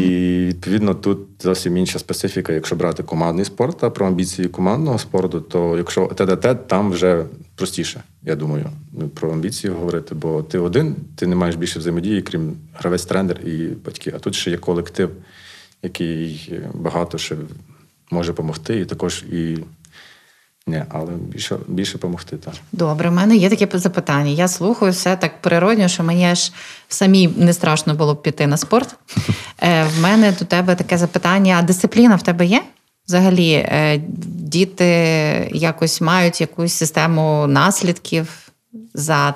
[0.48, 5.78] відповідно тут зовсім інша специфіка, якщо брати командний спорт, а про амбіції командного спорту, то
[5.78, 8.70] якщо тет там вже простіше, я думаю,
[9.14, 13.68] про амбіції говорити, бо ти один, ти не маєш більше взаємодії, крім гравець, тренер і
[13.86, 14.14] батьки.
[14.16, 15.10] А тут ще є колектив,
[15.84, 17.36] який багато ще
[18.12, 19.58] може допомогти, і також і
[20.68, 22.38] ні, але більше більше допомогти.
[22.38, 22.54] так.
[22.72, 24.30] Добре, в мене є таке запитання.
[24.32, 26.52] Я слухаю все так природньо, що мені аж
[26.90, 28.96] самі не страшно було б піти на спорт.
[29.60, 32.64] Е, В мене до тебе таке запитання: а дисципліна в тебе є?
[33.08, 34.86] Взагалі, е, діти
[35.54, 38.52] якось мають якусь систему наслідків
[38.94, 39.34] за,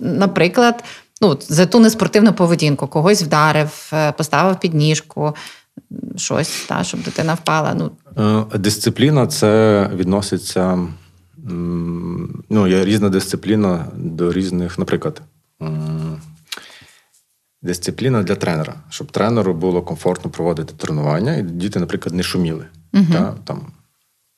[0.00, 0.84] наприклад,
[1.20, 5.34] ну, за ту неспортивну поведінку, когось вдарив, е, поставив підніжку
[6.16, 7.74] щось, та, щоб дитина впала.
[7.74, 7.90] Ну.
[8.52, 10.78] Е, дисципліна це відноситься.
[12.50, 15.22] Ну, є різна дисципліна до різних, наприклад,
[17.62, 23.12] дисципліна для тренера, щоб тренеру було комфортно проводити тренування, і діти, наприклад, не шуміли, uh
[23.12, 23.66] та, там,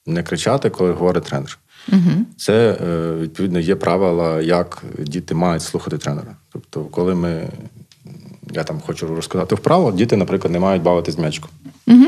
[0.07, 1.59] не кричати, коли говорить тренер.
[1.89, 6.37] uh Це, е, відповідно, є правила, як діти мають слухати тренера.
[6.53, 7.49] Тобто, коли ми
[8.53, 11.51] я там хочу розказати вправо, діти, наприклад, не мають бавитись м'ячком.
[11.87, 12.05] Угу.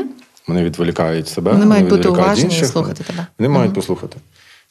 [0.47, 3.27] Вони відволікають себе, вони мають бути уважні інших, слухати тебе.
[3.39, 4.17] Вони мають послухати.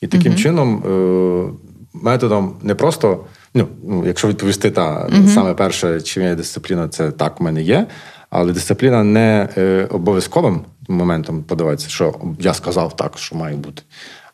[0.01, 0.41] І таким угу.
[0.41, 3.25] чином, е, методом не просто,
[3.55, 7.87] ну, ну якщо відповісти, та саме перше, чим є дисципліна, це так у мене є.
[8.31, 13.83] Але дисципліна не е, обов'язковим моментом подавається, що я сказав так, що має бути,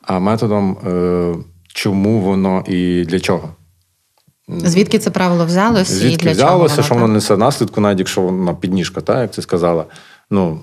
[0.03, 1.35] а методом, е,
[1.69, 3.49] чому воно і для чого.
[4.65, 5.95] Звідки це правило взялося?
[5.95, 9.31] Звідки і для взялося, чого що воно несе наслідку, навіть якщо вона підніжка, так, як
[9.31, 9.85] ти сказала.
[10.31, 10.61] Ну,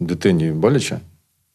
[0.00, 1.00] дитині боляче.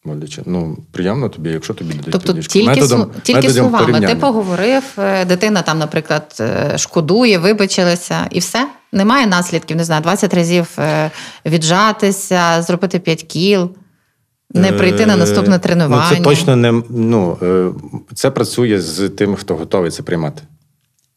[0.05, 0.41] Боляче.
[0.45, 2.53] Ну, приємно тобі, якщо тобі дадуть Тобто підніжку.
[2.53, 3.85] тільки, методом, тільки словами.
[3.85, 4.07] Порівняння.
[4.07, 8.67] Ти поговорив, е, дитина там, наприклад, е, шкодує, вибачилася, і все.
[8.91, 11.11] Немає наслідків, не знаю, 20 разів е,
[11.45, 13.69] віджатися, зробити 5 кіл.
[14.53, 16.07] Не прийти на наступне тренування.
[16.11, 17.37] Ну, Це точно не ну,
[18.13, 20.41] це працює з тим, хто готовий це приймати.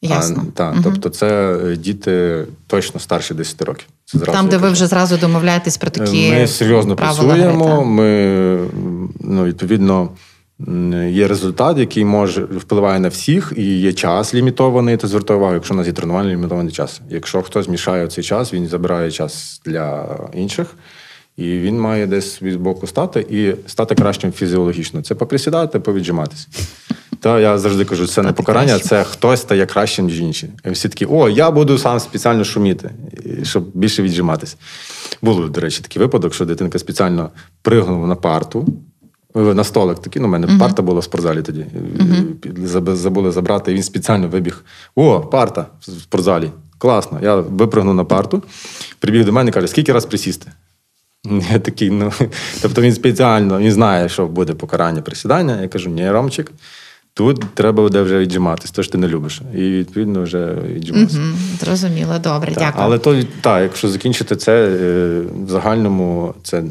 [0.08, 0.44] Ясно.
[0.56, 0.80] А, угу.
[0.84, 3.86] Тобто, це е, діти точно старші 10 років.
[4.04, 6.30] Це зразу Там, де ви вже зразу домовляєтесь про такі.
[6.30, 7.74] Ми серйозно працюємо.
[7.74, 8.58] Гри, ми
[9.20, 10.08] ну, відповідно.
[11.08, 15.74] Є результат, який може впливає на всіх, і є час лімітований, то звертаю увагу, якщо
[15.74, 17.00] у нас є тренувальний лімітований час.
[17.10, 20.66] Якщо хтось мішає цей час, він забирає час для інших,
[21.36, 25.02] і він має десь від боку стати і стати кращим фізіологічно.
[25.02, 26.48] Це поприсідати, повіджиматися.
[27.24, 30.50] Та я завжди кажу, це не покарання, це хтось стає кращим, ніж інші.
[30.64, 32.90] І всі такі, о, я буду сам спеціально шуміти,
[33.42, 34.56] щоб більше віджиматись.
[35.22, 37.30] Було, до речі, такий випадок, що дитинка спеціально
[37.62, 38.66] пригнула на парту,
[39.36, 40.58] е, на столик такий, ну, у мене uh-huh.
[40.58, 41.66] парта була в спортзалі тоді.
[41.96, 42.94] Uh-huh.
[42.94, 46.50] Забули забрати, і він спеціально вибіг: О, парта в спортзалі.
[46.78, 47.18] Класно.
[47.22, 48.42] Я випригнув на парту,
[48.98, 50.50] прибіг до мене і каже, скільки раз присісти?
[51.52, 52.12] Я такий, ну,
[52.62, 55.60] Тобто він спеціально він знає, що буде покарання присідання.
[55.60, 56.52] Я кажу, ні, Ромчик.
[57.14, 59.42] Тут треба буде вже віджиматись, то ж ти не любиш.
[59.54, 61.18] І відповідно вже віджиматися.
[61.18, 62.58] Угу, Зрозуміло, добре, так.
[62.58, 62.84] дякую.
[62.84, 66.62] Але то так, якщо закінчити це е, в загальному, це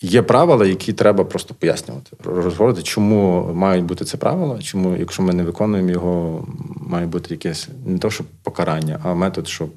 [0.00, 2.10] є правила, які треба просто пояснювати.
[2.24, 7.68] Розговорити, чому мають бути це правила, чому, якщо ми не виконуємо його, має бути якесь
[7.86, 9.70] не то, щоб покарання, а метод, щоб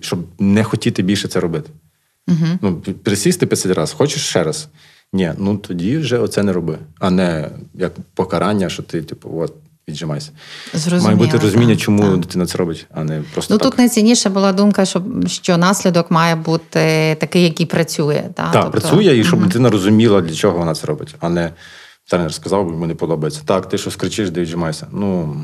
[0.00, 1.70] щоб не хотіти більше це робити.
[2.28, 2.46] Угу.
[2.62, 4.68] Ну, Присісти 50 разів, хочеш ще раз.
[5.12, 9.52] Ні, ну тоді вже оце не роби, а не як покарання, що ти, типу, от,
[9.88, 10.30] віджимайся.
[10.74, 12.18] Зрозуміло, Має бути розуміння, так, чому так.
[12.20, 13.54] дитина це робить, а не просто.
[13.54, 13.70] Ну так.
[13.70, 18.22] тут найцінніша була думка, що, що наслідок має бути такий, який працює.
[18.34, 18.50] Та?
[18.52, 19.48] Так, Тобто- працює, і щоб Мгм.
[19.48, 21.50] дитина розуміла, для чого вона це робить, а не
[22.10, 23.40] тренер сказав, йому не подобається.
[23.44, 24.86] Так, ти що скричиш, де віджимайся.
[24.92, 25.36] Ну,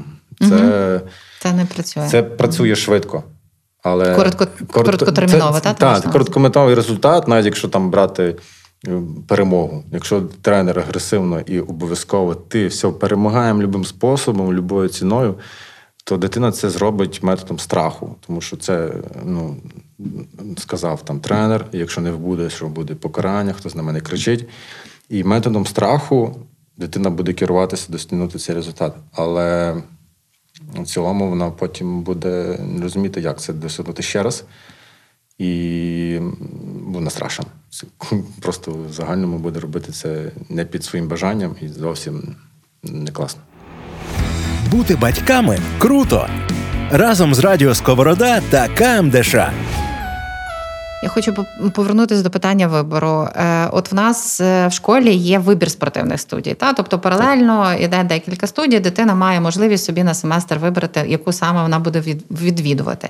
[0.49, 1.01] це,
[1.41, 2.09] Це не працює.
[2.11, 3.23] це працює швидко.
[3.83, 8.35] Але Коротко- короткотерміново, це- так, Так, короткометровий результат, навіть якщо там брати е,
[9.27, 9.85] перемогу.
[9.93, 15.35] Якщо тренер агресивно і обов'язково ти все перемагаємо любим способом, любою ціною,
[16.05, 18.93] то дитина це зробить методом страху, тому що це
[19.25, 19.57] ну,
[20.57, 24.49] сказав там тренер, якщо не буде, що буде покарання, хтось на мене кричить.
[25.09, 26.37] І методом страху
[26.77, 28.97] дитина буде керуватися досягнути цей результат.
[29.13, 29.77] Але
[30.75, 34.45] в цілому вона потім буде розуміти, як це досягнути ще раз.
[35.39, 36.21] І
[36.85, 37.45] вона страшна.
[38.41, 42.37] Просто в загальному буде робити це не під своїм бажанням і зовсім
[42.83, 43.43] не класно.
[44.71, 46.29] Бути батьками круто!
[46.91, 49.35] Разом з Радіо Сковорода та КМДШ.
[51.03, 53.29] Я хочу по- повернутися до питання вибору.
[53.37, 56.55] Е, От в нас е, в школі є вибір спортивних студій.
[56.55, 56.73] Та?
[56.73, 61.79] Тобто паралельно йде декілька студій, дитина має можливість собі на семестр вибрати, яку саме вона
[61.79, 63.09] буде відвідувати.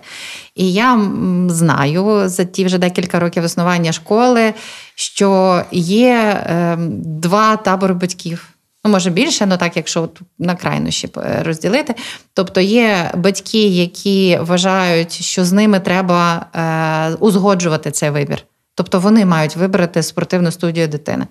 [0.55, 1.01] І я
[1.49, 4.55] знаю за ті вже декілька років існування школи,
[4.95, 8.49] що є е, два табори батьків.
[8.89, 11.95] Ну, може більше, але так, якщо от на крайнощі е, розділити.
[12.35, 18.45] Тобто є батьки, які вважають, що з ними треба е, узгоджувати цей вибір.
[18.75, 21.27] Тобто вони мають вибрати спортивну студію дитини,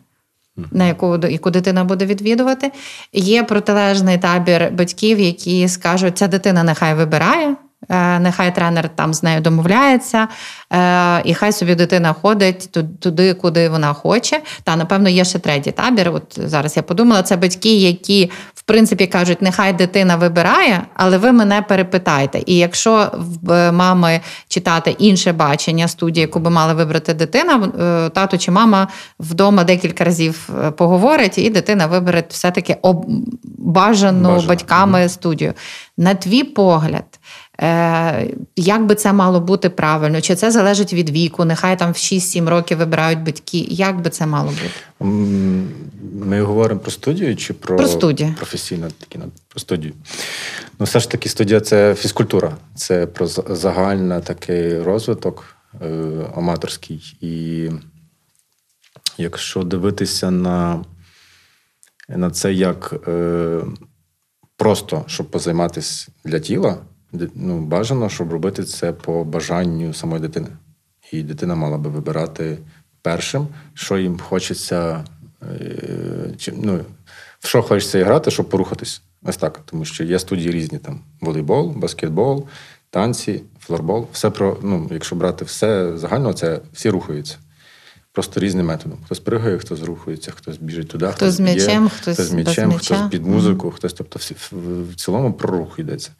[0.72, 2.72] на яку, яку дитина буде відвідувати.
[3.14, 7.56] Є протилежний табір батьків, які скажуть, ця дитина нехай вибирає.
[7.90, 10.28] Е, Нехай тренер там з нею домовляється,
[10.74, 14.42] е, і хай собі дитина ходить туди, куди вона хоче.
[14.64, 16.10] Та напевно є ще третій табір.
[16.10, 21.32] От зараз я подумала, це батьки, які в принципі кажуть, нехай дитина вибирає, але ви
[21.32, 22.42] мене перепитайте.
[22.46, 27.68] І якщо в е, мами читати інше бачення студії, яку би мала вибрати дитина,
[28.14, 28.88] тато чи мама
[29.20, 32.78] вдома декілька разів поговорить, і дитина вибере все-таки
[33.58, 34.44] бажану Бажано.
[34.48, 35.54] батьками студію.
[35.98, 37.06] На твій погляд.
[37.62, 40.22] Е, як би це мало бути правильно?
[40.22, 41.46] Чи це залежить від віку?
[41.46, 43.58] Нехай там в 6-7 років вибирають батьки.
[43.70, 44.72] Як би це мало бути?
[46.26, 48.34] Ми говоримо про студію чи про, Про студію.
[48.38, 49.94] професійно такі ну, про студію.
[50.80, 55.88] Ну, все ж таки, студія це фізкультура, це про загальний такий розвиток е,
[56.36, 57.18] аматорський.
[57.22, 57.70] І
[59.18, 60.84] якщо дивитися на,
[62.10, 63.62] на це як е,
[64.58, 66.78] просто щоб позайматися для тіла,
[67.36, 70.48] ну, бажано, щоб робити це по бажанню самої дитини.
[71.12, 72.58] І дитина мала би вибирати
[73.02, 75.06] першим, що їм хочеться,
[75.44, 76.80] е, чи, ну,
[77.40, 79.02] в що хочеться грати, щоб порухатись.
[79.24, 79.60] Ось так.
[79.66, 82.48] Тому що є студії різні там: волейбол, баскетбол,
[82.90, 84.08] танці, флорбол.
[84.14, 87.38] Все про, ну, якщо брати все загально, це всі рухаються.
[88.12, 89.00] Просто різним методом.
[89.06, 92.46] Хтось пригає, хтось рухається, хтось біжить туди, Хтось з м'ячем, б'є, хтось хтось з без
[92.46, 92.96] м'ячем, м'яча.
[92.96, 94.20] хтось під музику, хтось, тобто
[94.52, 96.12] в цілому про рух йдеться.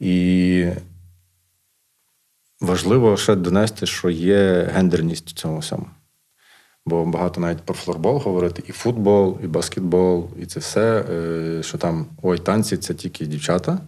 [0.00, 0.66] І
[2.60, 5.86] важливо ще донести, що є гендерність у цьому всьому.
[6.86, 11.78] Бо багато навіть про флорбол говорити, і футбол, і баскетбол, і це все, е, що
[11.78, 13.78] там ой, танці це тільки дівчата,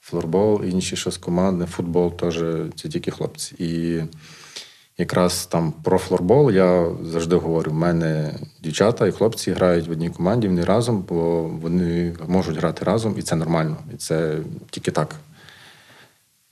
[0.00, 2.44] флорбол, інші щось командне, футбол теж
[2.76, 3.54] це тільки хлопці.
[3.58, 4.02] І
[4.98, 10.10] якраз там про флорбол я завжди говорю: в мене дівчата і хлопці грають в одній
[10.10, 13.76] команді, вони разом, бо вони можуть грати разом, і це нормально.
[13.94, 14.38] І це
[14.70, 15.16] тільки так.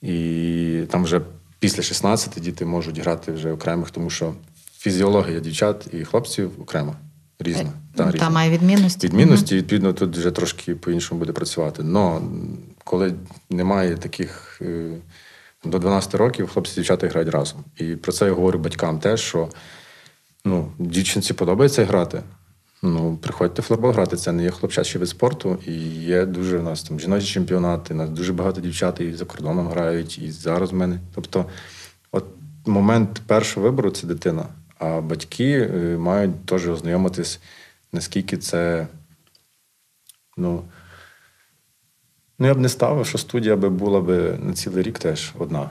[0.01, 1.21] І там вже
[1.59, 4.33] після 16 діти можуть грати вже окремих, тому що
[4.77, 6.95] фізіологія дівчат і хлопців окремо,
[7.39, 7.71] різна.
[7.95, 8.29] Та, Та різна.
[8.29, 9.07] має відмінності.
[9.07, 11.83] Відмінності, відповідно, тут вже трошки по-іншому буде працювати.
[11.83, 12.21] Но
[12.83, 13.13] коли
[13.49, 14.91] немає таких е,
[15.65, 17.63] до 12 років, хлопці і дівчата грають разом.
[17.77, 19.49] І про це я говорю батькам теж, що
[20.45, 22.21] ну, дівчинці подобається грати.
[22.83, 25.57] Ну, приходьте в флорбол грати, це не є хлопчачий вид спорту.
[25.65, 29.67] І є дуже у нас там жіночі чемпіонати, нас дуже багато дівчат і за кордоном
[29.67, 30.99] грають, і зараз в мене.
[31.15, 31.45] Тобто,
[32.11, 32.25] от
[32.65, 34.45] момент першого вибору це дитина.
[34.77, 37.39] А батьки е, мають теж ознайомитись,
[37.91, 38.87] наскільки це.
[40.37, 40.63] Ну,
[42.39, 45.69] ну, я б не ставив, що студія би була би на цілий рік теж одна.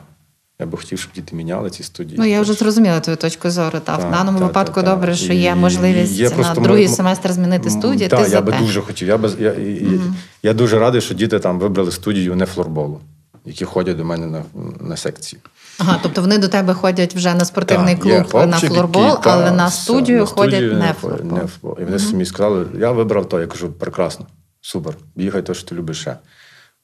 [0.60, 2.18] Я би хотів, щоб діти міняли ці студії.
[2.18, 3.80] Ну, я вже зрозуміла твою точку зору.
[3.84, 4.94] Та в даному так, випадку так, так.
[4.94, 8.08] добре, що І є можливість є на другий мо- семестр змінити студію.
[8.08, 9.08] Так, я би дуже хотів.
[9.08, 10.00] Я, би, я, і-
[10.42, 13.00] я дуже радий, що діти там вибрали студію не флорболу.
[13.44, 14.42] які ходять до мене на
[14.80, 15.42] на секції.
[15.78, 19.28] Ага, тобто вони до тебе ходять вже на спортивний так, клуб хлопчик, на флорбол, які,
[19.28, 21.38] але та, на студію все, ходять на не флорбол.
[21.38, 21.82] Не флорбол.
[21.82, 24.26] І вони mm самі сказали: я вибрав то, я кажу, прекрасно,
[24.60, 26.16] супер, бігай то, що ти любиш ще.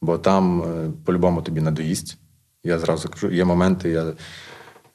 [0.03, 2.19] Бо там е, по-любому тобі надоїсть.
[2.67, 4.13] Я зразу кажу, є моменти, я,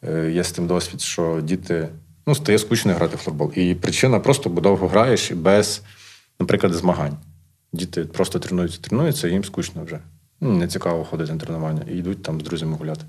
[0.03, 1.89] е, є з тим досвід, що діти
[2.27, 3.51] ну, стає скучно грати в флорбол.
[3.55, 5.81] І причина просто бо довго граєш без,
[6.39, 7.17] наприклад, змагань.
[7.73, 9.99] Діти просто тренуються, тренуються, і їм скучно вже.
[10.41, 13.05] Ну, Не цікаво ходити на тренування і йдуть там з друзями гуляти.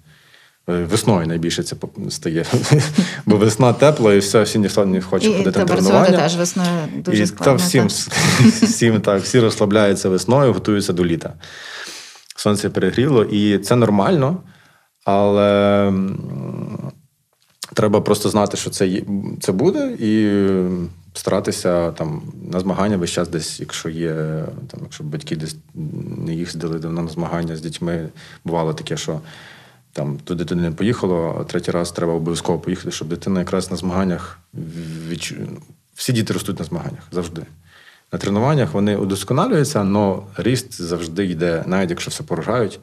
[0.68, 1.76] Е, весною найбільше це
[2.08, 2.44] стає.
[3.26, 6.18] Бо весна тепла, і все, всі ніхто не хоче і, ходити на тренування.
[6.18, 7.58] теж весною дуже і складно.
[7.58, 7.86] Та всім,
[8.62, 11.32] всім так, всі розслабляються весною, готуються до літа.
[12.36, 14.36] Сонце перегріло, і це нормально,
[15.04, 15.92] але
[17.74, 19.02] треба просто знати, що це
[19.40, 20.10] це буде, і
[21.14, 22.22] старатися там
[22.52, 24.14] на змагання весь час десь, якщо є,
[24.70, 25.56] там, якщо батьки десь
[26.18, 28.08] не їздили на змагання з дітьми,
[28.44, 29.20] бувало таке, що
[29.92, 33.76] там туди туди не поїхало, а третій раз треба обов'язково поїхати, щоб дитина якраз на
[33.76, 34.38] змаганнях
[35.08, 35.34] відчу...
[35.94, 37.42] всі діти ростуть на змаганнях завжди.
[38.12, 42.80] На тренуваннях вони удосконалюються, але ріст завжди йде, навіть якщо все поражають,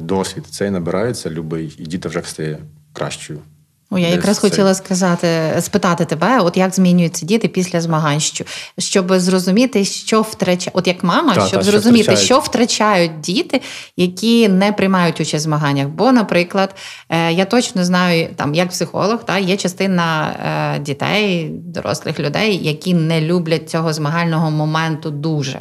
[0.00, 2.58] досвід цей набирається любий, і діти вже стає
[2.92, 3.40] кращою.
[3.92, 4.40] О, я якраз це...
[4.40, 8.44] хотіла сказати, спитати тебе, от як змінюються діти після змагань, що,
[8.78, 12.26] щоб зрозуміти, що втрачають, от як мама, та, щоб та, зрозуміти, що втрачають.
[12.26, 13.60] що втрачають діти,
[13.96, 15.88] які не приймають участь в змаганнях.
[15.88, 16.74] Бо, наприклад,
[17.08, 20.36] е, я точно знаю, там як психолог, та є частина
[20.76, 25.60] е, дітей, дорослих людей, які не люблять цього змагального моменту дуже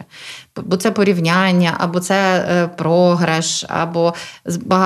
[0.55, 4.13] бо це порівняння, або це е, програш, або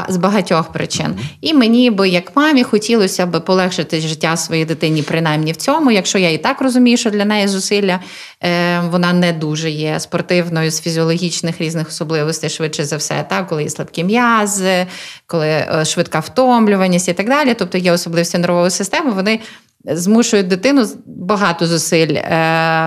[0.10, 1.16] з багатьох причин.
[1.42, 6.18] І мені би, як мамі, хотілося б полегшити життя своїй дитині, принаймні в цьому, якщо
[6.18, 8.00] я і так розумію, що для неї зусилля
[8.44, 13.64] е, вона не дуже є спортивною з фізіологічних різних особливостей, швидше за все, так, коли
[13.64, 14.88] є слабкі м'язи,
[15.28, 17.54] коли е, швидка втомлюваність і так далі.
[17.54, 19.40] Тобто є особливості нервової системи, вони
[19.88, 22.30] змушують дитину багато зусиль, е,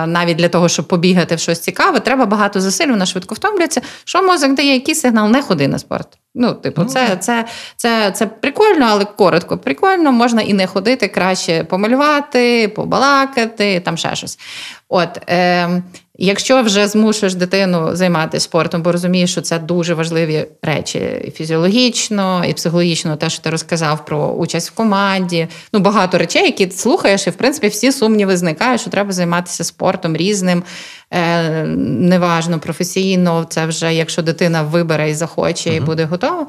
[0.07, 3.81] навіть для того, щоб побігати в щось цікаве, треба багато зусиль, вона швидко втомлюється.
[4.03, 5.31] Що мозок дає який сигнал?
[5.31, 6.07] Не ходи на спорт.
[6.35, 7.45] Ну, типу, це це, це,
[7.75, 9.57] це, це прикольно, але коротко.
[9.57, 14.39] Прикольно, можна і не ходити, краще помалювати, побалакати, там ще щось.
[14.89, 15.81] От, е,
[16.21, 22.45] Якщо вже змушуєш дитину займатися спортом, бо розумієш, що це дуже важливі речі і фізіологічно,
[22.45, 25.47] і психологічно, те, що ти розказав про участь в команді.
[25.73, 30.17] Ну, багато речей, які слухаєш, і в принципі всі сумніви зникають, що треба займатися спортом
[30.17, 30.63] різним,
[31.11, 33.45] е, неважно, професійно.
[33.49, 36.47] Це вже якщо дитина вибере і захоче, і буде готова.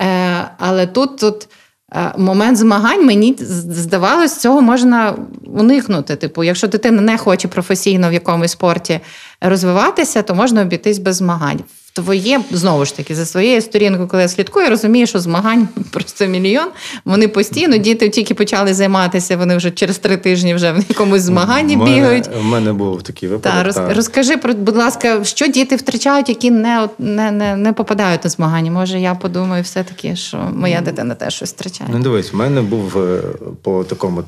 [0.00, 1.48] Е, Але тут тут.
[1.94, 5.14] Е, момент змагань мені здавалось, цього можна
[5.46, 6.16] уникнути.
[6.16, 9.00] Типу, якщо дитина не хоче професійно в якомусь спорті
[9.40, 11.60] розвиватися, то можна обійтись без змагань
[11.92, 16.26] твоє знову ж таки за своєю сторінкою, коли я слідкую, я розумію, що змагань просто
[16.26, 16.68] мільйон.
[17.04, 19.36] Вони постійно діти тільки почали займатися.
[19.36, 22.28] Вони вже через три тижні вже в якомусь змаганні мене, бігають.
[22.40, 23.58] У мене був такий випадок.
[23.58, 23.94] Та, роз, та.
[23.94, 28.70] Розкажи про, будь ласка, що діти втрачають, які не не, не, не попадають на змагання.
[28.70, 31.90] Може, я подумаю, все таки, що моя дитина теж щось втрачає.
[31.92, 33.20] Ну, дивись, у мене був е,
[33.62, 34.24] по такому.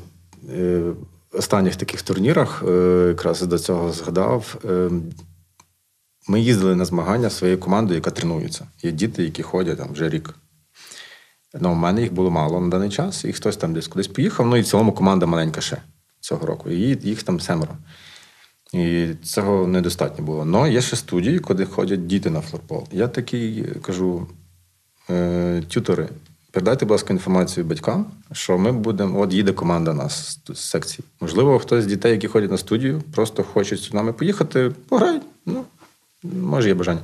[0.57, 0.81] Е,
[1.37, 4.55] останніх таких турнірах, е, якраз до цього згадав,
[6.27, 8.67] ми їздили на змагання своєю командою, яка тренується.
[8.83, 10.35] Є діти, які ходять там вже рік.
[11.61, 14.47] Ну, У мене їх було мало на даний час, і хтось там десь кудись поїхав.
[14.47, 15.77] Ну і в цілому команда маленька ще
[16.19, 16.69] цього року.
[16.69, 17.77] І їх там семеро.
[18.73, 20.47] І цього недостатньо було.
[20.53, 22.87] Але є ще студії, куди ходять діти на флорбол.
[22.91, 24.27] Я такий кажу:
[25.09, 26.09] е, тютори,
[26.51, 29.21] передайте, будь ласка, інформацію батькам, що ми будемо.
[29.21, 31.05] От їде команда нас з секції.
[31.21, 35.23] Можливо, хтось з дітей, які ходять на студію, просто хочуть з нами поїхати, пограють.
[36.41, 37.01] Може, є бажання.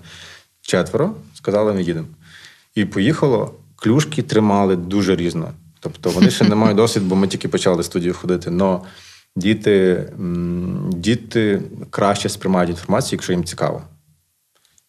[0.62, 2.08] Четверо сказали, ми їдемо.
[2.76, 5.52] І поїхало, клюшки тримали дуже різно.
[5.80, 8.52] Тобто вони ще не мають досвід, бо ми тільки почали студію ходити.
[8.52, 8.86] Но
[9.36, 10.06] діти
[10.92, 13.82] діти краще сприймають інформацію, якщо їм цікаво.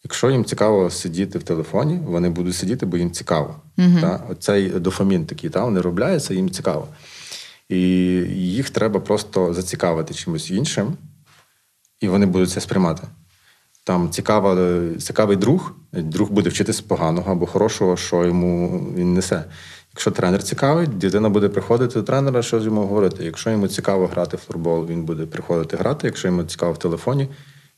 [0.05, 3.57] Якщо їм цікаво сидіти в телефоні, вони будуть сидіти, бо їм цікаво.
[3.79, 4.27] uh Та?
[4.31, 5.65] Оцей дофамін такий, та?
[5.65, 6.89] вони робляються, їм цікаво.
[7.69, 7.81] І
[8.37, 10.97] їх треба просто зацікавити чимось іншим,
[12.01, 13.07] і вони будуть це сприймати
[13.85, 19.45] там цікава, цікавий друг, друг буде вчитися поганого або хорошого, що йому він несе.
[19.95, 23.25] Якщо тренер цікавий, дитина буде приходити до тренера, що з йому говорити.
[23.25, 26.07] Якщо йому цікаво грати в флорбол, він буде приходити грати.
[26.07, 27.29] Якщо йому цікаво в телефоні,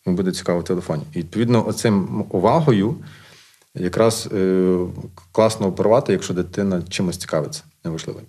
[0.06, 1.02] йому буде цікаво в телефоні.
[1.12, 2.96] І відповідно, оцим увагою
[3.74, 4.76] якраз е,
[5.32, 8.20] класно оперувати, якщо дитина чимось цікавиться, неважливо.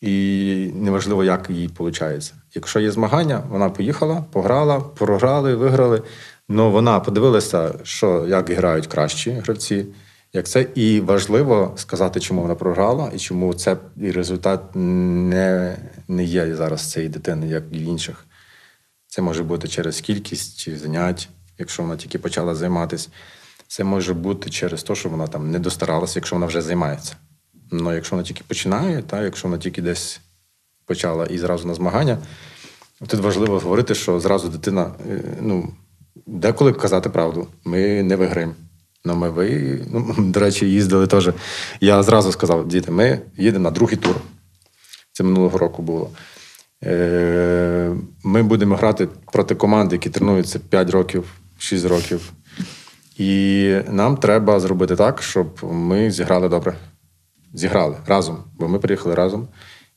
[0.00, 2.34] І неважливо, як їй виходить.
[2.54, 6.02] Якщо є змагання, вона поїхала, пограла, програли, виграли.
[6.48, 9.86] Ну вона подивилася, що як грають кращі гравці,
[10.32, 15.76] Як це і важливо сказати, чому вона програла, і чому це і результат не
[16.08, 18.26] не є зараз цієї дитини, як і в інших.
[19.06, 21.28] Це може бути через кількість занять,
[21.58, 23.08] якщо вона тільки почала займатися.
[23.68, 27.16] Це може бути через те, що вона там не достаралася, якщо вона вже займається.
[27.72, 30.20] Ну, якщо вона тільки починає, та якщо вона тільки десь
[30.86, 32.18] почала і зразу на змагання,
[33.06, 35.74] тут важливо говорити, що зразу дитина, е, ну,
[36.26, 38.54] деколи казати правду, ми не виграємо.
[39.04, 41.30] Ну, ми ви, ну, до речі, їздили теж.
[41.80, 44.16] Я зразу сказав, діти, ми їдемо на другий тур.
[45.12, 46.10] Це минулого року було.
[46.84, 51.24] Е, ми будемо грати проти команди, які тренуються 5 років,
[51.58, 52.32] 6 років.
[53.18, 56.74] І нам треба зробити так, щоб ми зіграли добре.
[57.54, 59.48] Зіграли разом, бо ми приїхали разом.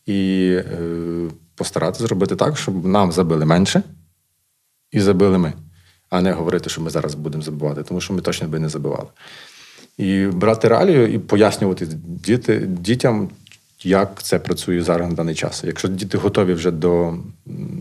[0.06, 3.84] І е, постаратися зробити так, щоб нам забили менше
[4.92, 5.54] і забили ми,
[6.16, 9.08] а не говорити, що ми зараз будемо забивати, тому що ми точно би не забивали.
[9.98, 13.30] І брати реалію і пояснювати діти, дітям,
[13.84, 15.64] як це працює зараз на даний час.
[15.64, 17.14] Якщо діти готові вже до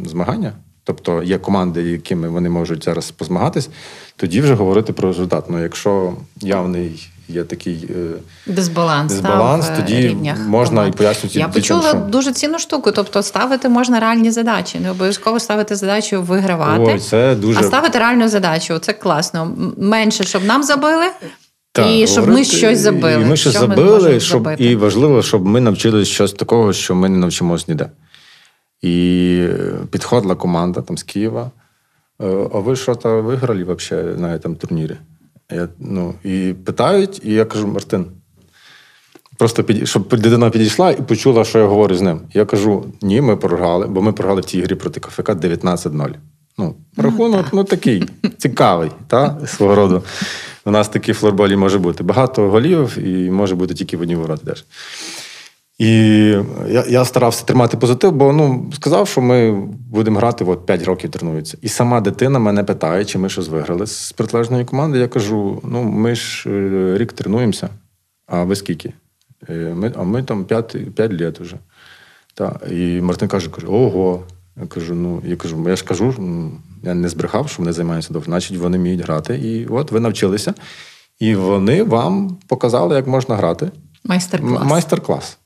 [0.05, 0.53] змагання,
[0.85, 3.69] тобто є команди, якими вони можуть зараз позмагатись,
[4.17, 5.45] тоді вже говорити про результат.
[5.51, 10.95] Ну, якщо явний є такий е, дисбаланс, дисбаланс та, тоді рівнях можна команд.
[10.95, 11.39] і пояснювати.
[11.39, 11.99] Я почула що...
[11.99, 12.93] дуже цінну штуку.
[12.93, 14.81] Тобто ставити можна реальні задачі.
[14.81, 17.61] Не обов'язково ставити задачу вигравати, Ой, це дуже...
[17.61, 18.79] а ставити реальну задачу.
[18.79, 19.57] Це класно.
[19.79, 21.07] Менше, щоб нам забили.
[21.73, 23.23] Так, і щоб говорити, ми щось забили.
[23.23, 26.95] І ми щось що забили, ми щоб і важливо, щоб ми навчилися щось такого, що
[26.95, 27.91] ми не навчимося ніде.
[28.83, 29.47] І
[29.91, 31.51] підходила команда там з Києва.
[32.23, 34.97] «Е, а ви що то виграли взагалі на цьому турнірі?
[35.53, 38.07] Я, ну, І питають, і я кажу: Мартин,
[39.39, 42.21] просто під, щоб дитина підійшла і почула, що я говорю з ним.
[42.35, 46.15] Я кажу: ні, ми програли, бо ми програли в тій грі проти КФК 19-0.
[46.59, 48.05] Ну, Рахунок ну, такий
[48.39, 50.03] цікавий, та, свого роду.
[50.65, 52.05] У нас такі флорболі може бути.
[52.05, 54.53] Багато голів і може бути тільки в одній вороті.
[55.79, 55.89] І
[56.69, 59.53] я я старався тримати позитив, бо ну, сказав, що ми
[59.91, 61.59] будемо грати, от 5 років тренуються.
[61.63, 64.99] І сама дитина мене питає, чи ми щось виграли з протилежної команди.
[64.99, 67.69] Я кажу: ну, ми ж е, рік тренуємося,
[68.27, 68.93] а ви скільки?
[69.49, 71.57] Е, ми, А ми там 5 5 літ вже.
[72.35, 72.61] Та.
[72.71, 74.23] І Мартин каже, каже, ого.
[74.61, 76.15] Я кажу, ну я кажу, я ж кажу,
[76.83, 79.35] я не збрехав, що вони займаються добре, значить вони вміють грати.
[79.35, 80.55] І от ви навчилися,
[81.19, 83.71] і вони вам показали, як можна грати.
[84.05, 84.65] Майстер-клас.
[84.65, 85.39] Майстер-клас.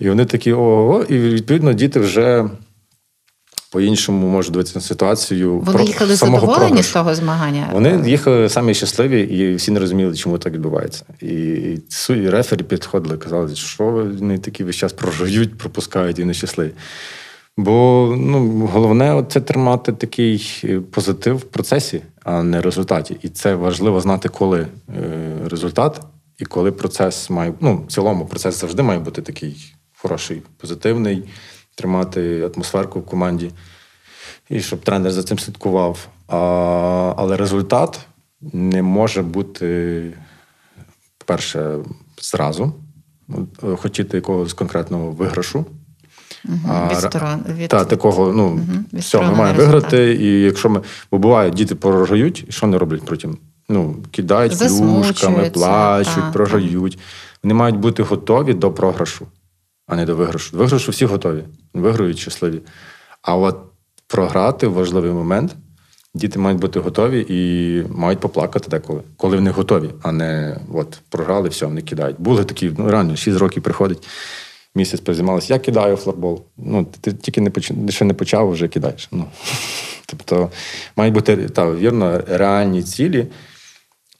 [0.00, 2.50] І вони такі ого, і відповідно діти вже
[3.72, 5.58] по-іншому можуть дивитися на ситуацію.
[5.58, 6.82] Вони про, їхали задоволені програшу.
[6.82, 7.68] з того змагання?
[7.72, 11.04] Вони їхали самі щасливі, і всі не розуміли, чому так відбувається.
[11.20, 11.28] І,
[12.08, 16.70] і рефері підходили, казали, що вони такі весь час програють, пропускають і нещасливі.
[17.56, 23.16] Бо ну, головне це тримати такий позитив в процесі, а не результаті.
[23.22, 24.68] І це важливо знати, коли е,
[25.50, 26.00] результат
[26.38, 27.52] і коли процес має.
[27.60, 31.22] Ну, в цілому процес завжди має бути такий хороший, позитивний,
[31.74, 33.50] тримати атмосферку в команді,
[34.50, 36.08] і щоб тренер за цим слідкував.
[36.28, 36.38] А,
[37.16, 38.00] Але результат
[38.52, 40.12] не може бути,
[41.26, 41.76] перше,
[42.20, 42.72] зразу
[43.76, 45.66] хотіти якогось конкретного виграшу.
[46.68, 47.68] А, від сторон, від...
[47.68, 50.80] Та, такого, ну, угу, все, ми маємо виграти, і якщо ми.
[51.10, 53.38] Бо буває, діти програють, і що вони роблять потім?
[53.68, 56.98] Ну, кидають клюшками, плачуть, та, програють.
[57.42, 59.26] Вони мають бути готові до програшу
[59.86, 60.56] а не до виграшу.
[60.56, 62.60] До виграшу всі готові, виграють щасливі.
[63.22, 63.58] А от
[64.06, 65.56] програти важливий момент
[66.14, 71.48] діти мають бути готові і мають поплакати деколи, коли вони готові, а не от програли,
[71.48, 72.20] все, вони кидають.
[72.20, 74.08] Були такі, ну реально, 6 років приходить.
[74.74, 76.42] Місяць призималися, я кидаю флорбол.
[76.56, 77.72] Ну, ти тільки не поч...
[77.88, 79.08] ще не почав, вже кидаєш.
[79.12, 79.24] Ну,
[80.06, 80.50] Тобто
[80.96, 83.26] мають бути та, вірно, реальні цілі.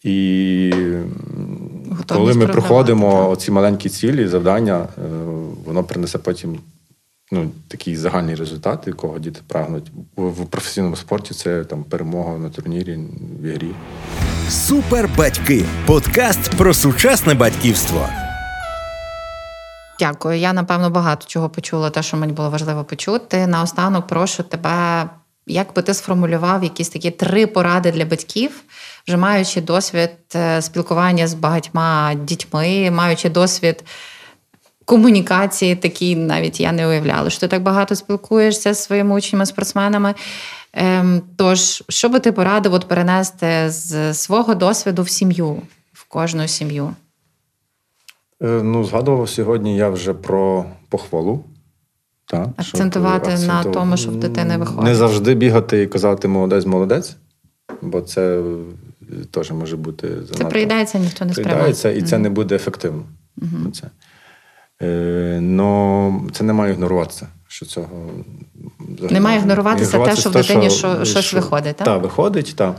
[0.05, 0.73] І
[1.91, 5.09] Готовність коли ми проходимо ці маленькі цілі, завдання, е,
[5.65, 6.59] воно принесе потім
[7.33, 9.93] ну, такий загальний результат, якого діти прагнуть.
[10.17, 12.99] В професійному спорті це там перемога на турнірі
[13.41, 13.71] в ігрі.
[14.49, 15.65] Супер батьки.
[15.87, 18.09] Подкаст про сучасне батьківство.
[19.99, 20.39] Дякую.
[20.39, 23.47] Я напевно багато чого почула, те, що мені було важливо почути.
[23.47, 25.09] Наостанок прошу тебе,
[25.47, 28.65] як би ти сформулював якісь такі три поради для батьків
[29.07, 33.85] вже маючи досвід е, спілкування з багатьма дітьми, маючи досвід
[34.85, 40.15] комунікації, такі навіть я не уявляла, що ти так багато спілкуєшся з своїми учнями, спортсменами.
[40.73, 45.63] Ем, тож, що би ти порадив от перенести з свого досвіду в сім'ю,
[45.93, 46.95] в кожну сім'ю?
[48.43, 51.45] Е, ну, згадував сьогодні я вже про похвалу.
[52.33, 53.79] Та, Акцентувати щоб, на акценту...
[53.79, 54.85] тому, що в дитини виходить.
[54.85, 57.17] Не завжди бігати і казати молодець, молодець,
[57.83, 58.43] бо це
[59.31, 60.35] теж може бути занадто.
[60.35, 61.57] Це приїдається, ніхто не сприймає.
[61.57, 63.03] Приїдається, і це не буде ефективно.
[63.73, 63.91] Це.
[64.83, 67.29] Е, но це не має ігноруватися.
[67.49, 68.11] Що цього
[69.11, 71.85] Не має ігноруватися те, що в дитині що- щось що- виходить, так?
[71.85, 72.77] Так, виходить, так.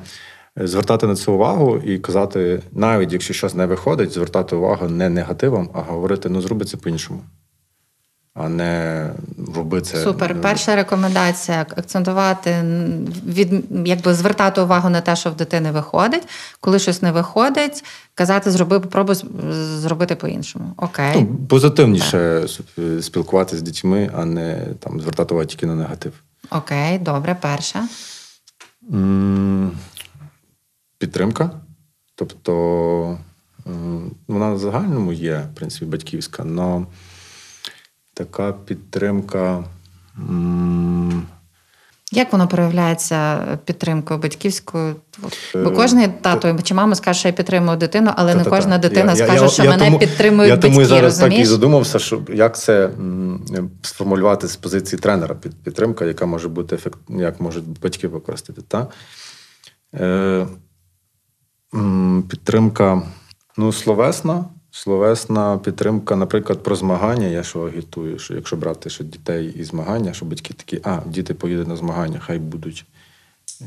[0.57, 5.69] Звертати на це увагу і казати, навіть якщо щось не виходить, звертати увагу не негативом,
[5.73, 7.19] а говорити, ну зроби це по-іншому.
[8.33, 9.09] А не
[9.55, 10.03] роби це.
[10.03, 10.41] Супер.
[10.41, 12.63] Перша рекомендація акцентувати
[13.25, 16.27] від якби звертати увагу на те, що в дитини виходить.
[16.59, 17.83] Коли щось не виходить,
[18.15, 19.15] казати зроби, попробуй
[19.53, 20.73] зробити по-іншому.
[20.77, 21.15] Окей.
[21.15, 22.47] Ну, позитивніше
[22.79, 26.13] е, спілкуватися з дітьми, а не там звертати увагу тільки на негатив.
[26.49, 27.87] Окей, добре, перша.
[30.97, 31.51] Підтримка.
[32.15, 33.17] Тобто
[34.27, 36.85] вона в загальному є, в принципі, батьківська, але
[38.13, 39.63] така підтримка.
[42.11, 44.95] Як воно проявляється підтримкою батьківською?
[45.53, 49.11] Бо Е, кожен тато чи мама скаже, що я підтримую дитину, але не кожна дитина
[49.11, 50.67] Я- я- скаже, я- що я мене тому- підтримують Я батьки.
[50.67, 52.89] тому і зараз так і задумався, що як це
[53.81, 58.61] сформулювати з позиції тренера під- підтримка, яка може бути ефект, як можуть батьки використати.
[58.67, 58.87] Та?
[59.95, 60.47] Е,
[62.29, 63.01] підтримка,
[63.57, 64.45] ну, словесна.
[64.75, 67.27] Словесна підтримка, наприклад, про змагання.
[67.27, 71.33] Я що агітую, що якщо брати що дітей і змагання, що батьки такі, а, діти
[71.33, 72.85] поїдуть на змагання, хай будуть,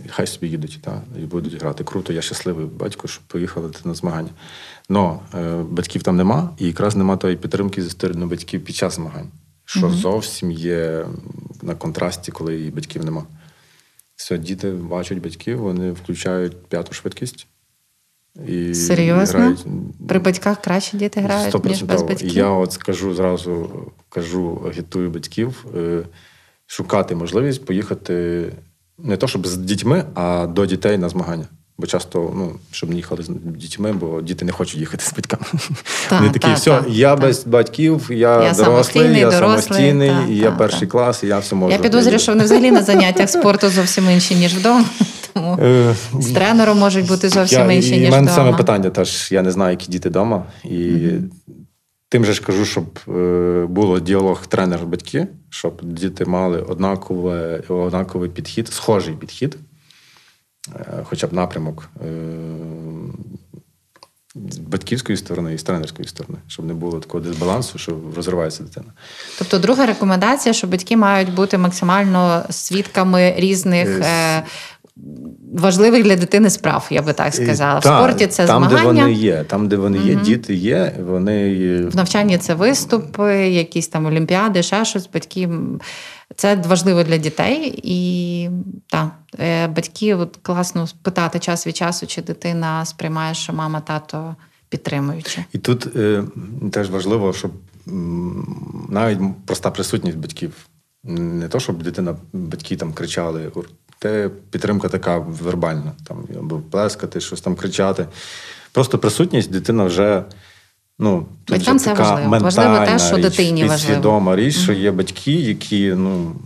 [0.09, 1.85] хай собі їдуть та, і будуть грати.
[1.85, 4.29] Круто, я щасливий батько, що поїхали на змагання.
[4.89, 8.95] Но е, батьків там нема, і якраз нема тої підтримки зі сторони батьків під час
[8.95, 9.31] змагань,
[9.65, 11.07] що зовсім є
[11.63, 13.25] на контрасті, коли і батьків нема.
[14.17, 17.47] Все, діти бачать батьків, вони включають п'яту швидкість.
[18.49, 19.39] І Серйозно?
[19.39, 19.66] грають.
[20.09, 22.37] При батьках краще діти грають, ніж без батьків.
[22.37, 23.70] Я от скажу зразу,
[24.09, 26.03] кажу, агітую батьків е,
[26.66, 28.45] шукати можливість поїхати
[28.99, 31.45] не то, щоб з дітьми, а до дітей на змагання.
[31.78, 35.45] Бо часто, ну, щоб не їхали з дітьми, бо діти не хочуть їхати з батьками.
[36.09, 37.22] Та, Вони такі, та, все, та, я та.
[37.22, 40.87] без батьків, я, Я дорослий, я самостійний, та, і я та, перший та.
[40.87, 41.72] клас, і я все можу.
[41.72, 44.84] Я підозрюю, що вони взагалі на заняттях спорту зовсім інші, ніж вдома.
[45.37, 49.43] Тому Е, з тренером можуть бути зовсім інші, ніж в мене саме питання теж, я
[49.43, 50.45] не знаю, які діти вдома.
[50.64, 51.11] І
[52.09, 58.68] тим же ж кажу, щоб е, було діалог тренер-батьки, щоб діти мали однакове, однаковий підхід,
[58.68, 59.57] схожий підхід,
[60.76, 62.09] е, хоча б напрямок е,
[64.51, 68.87] з батьківської сторони і з тренерської сторони, щоб не було такого дисбалансу, що розривається дитина.
[69.39, 74.43] Тобто, друга рекомендація, що батьки мають бути максимально свідками різних е,
[75.55, 77.78] важливих для дитини справ, я би так сказала.
[77.78, 78.92] В спорті це там, змагання.
[78.92, 81.55] де вони є, там, де вони є, діти є, вони
[81.86, 85.11] В навчанні це виступи, якісь там олімпіади, ще щось.
[85.14, 85.49] Батьки
[86.36, 88.51] це важливо для дітей, і
[88.86, 94.36] так, е, батьки от класно питати час від часу, чи дитина сприймає, що мама, тато
[94.68, 95.44] підтримуючи.
[95.53, 96.24] І тут е,
[96.72, 97.51] теж важливо, щоб
[98.88, 100.53] навіть проста присутність батьків.
[101.05, 103.51] Не то, щоб дитина, батьки там кричали.
[103.99, 108.07] Те підтримка така вербальна, там, або плескати, щось там кричати.
[108.72, 110.24] Просто присутність дитина вже.
[110.99, 112.44] Ну, тут Батькам це така важливо.
[112.44, 113.78] Важливо те, що річ, дитині важливо.
[113.78, 116.36] підсвідома річ, що є батьки, які ну,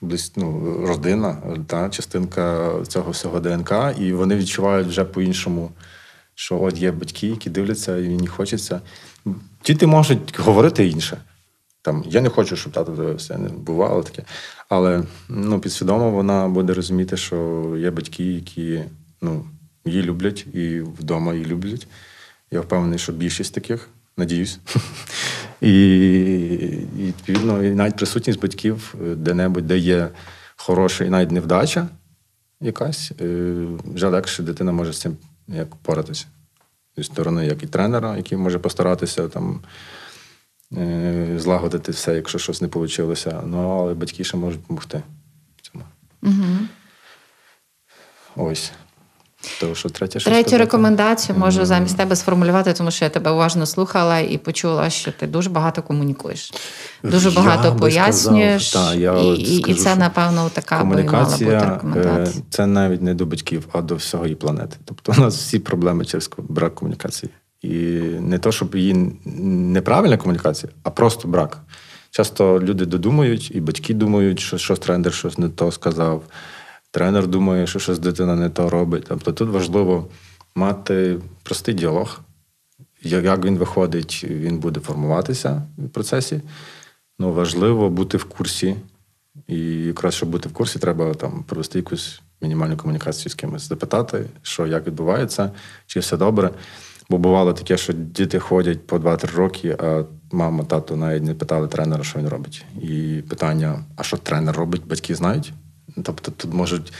[0.00, 1.36] близь, ну, родина,
[1.66, 5.70] та, частинка цього всього ДНК, і вони відчувають вже по-іншому,
[6.34, 8.80] що от є батьки, які дивляться, і мені хочеться.
[9.64, 11.18] Діти можуть говорити інше.
[11.86, 14.22] Там, я не хочу, щоб тато дивився, не бувало таке.
[14.68, 18.82] Але ну, підсвідомо вона буде розуміти, що є батьки, які
[19.20, 19.44] ну,
[19.84, 21.86] її люблять і вдома її люблять.
[22.50, 24.58] Я впевнений, що більшість таких, надіюсь.
[25.60, 25.72] І,
[26.96, 30.08] відповідно, навіть присутність батьків е, де-небудь, де є
[30.56, 31.88] хороша і навіть невдача
[32.60, 33.54] якась, е,
[33.94, 35.16] вже легше дитина може з цим
[35.48, 36.26] як поратися.
[36.96, 39.60] Зі сторони, як і тренера, який може постаратися там
[41.36, 43.14] злагодити все, якщо щось не вийшло.
[43.46, 45.02] Ну, але батьки ще можуть допомогти
[45.56, 45.84] в цьому.
[46.22, 46.56] Угу.
[48.36, 48.72] Ось.
[49.60, 50.64] То, що третя, що Третю сказати?
[50.64, 55.26] рекомендацію можу замість тебе сформулювати, тому що я тебе уважно слухала і почула, що ти
[55.26, 56.52] дуже багато комунікуєш,
[57.02, 58.70] дуже багато би пояснюєш.
[58.70, 62.44] сказав, та, я і, от і, і це, напевно, така би мала бути е, рекомендація.
[62.50, 64.76] це навіть не до батьків, а до всього її планети.
[64.84, 67.32] Тобто у нас всі проблеми через брак комунікації.
[67.62, 67.78] І
[68.20, 68.94] не то, щоб її
[69.24, 71.58] неправильна комунікація, а просто брак.
[72.10, 76.22] Часто люди додумують, і батьки думають, що щось тренер щось не то сказав.
[76.90, 79.04] Тренер думає, що щось дитина не то робить.
[79.08, 80.08] Тобто тут важливо
[80.54, 82.20] мати простий діалог.
[83.02, 86.40] Як він виходить, він буде формуватися в процесі.
[87.18, 88.76] Ну, важливо бути в курсі.
[89.48, 94.26] І якраз, щоб бути в курсі, треба там провести якусь мінімальну комунікацію з кимось, запитати,
[94.42, 95.50] що як відбувається,
[95.86, 96.50] чи все добре.
[97.10, 101.68] Бо бувало таке, що діти ходять по 2-3 роки, а мама, тато навіть не питали
[101.68, 102.64] тренера, що він робить.
[102.82, 105.52] І питання: а що тренер робить, батьки знають?
[106.02, 106.92] Тобто тут можуть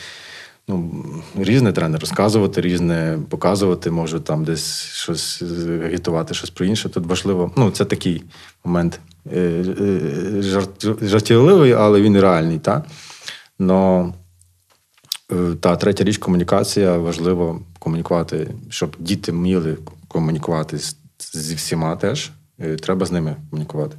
[0.69, 1.05] ну,
[1.39, 5.43] різне тренер розказувати, різне показувати, може там десь щось
[5.85, 6.89] агітувати, щось про інше.
[6.89, 7.53] Тут важливо.
[7.57, 8.25] Ну, це такий
[8.65, 9.01] момент
[9.33, 9.41] е,
[9.81, 12.59] е, жарт, жартівливий, але він реальний.
[12.59, 12.85] Та?
[13.59, 14.15] Но
[15.33, 16.99] е, та третя річ комунікація.
[16.99, 19.77] Важливо комунікувати, щоб діти вміли
[20.17, 20.79] комунікувати
[21.33, 22.31] зі всіма теж.
[22.83, 23.97] Треба з ними комунікувати.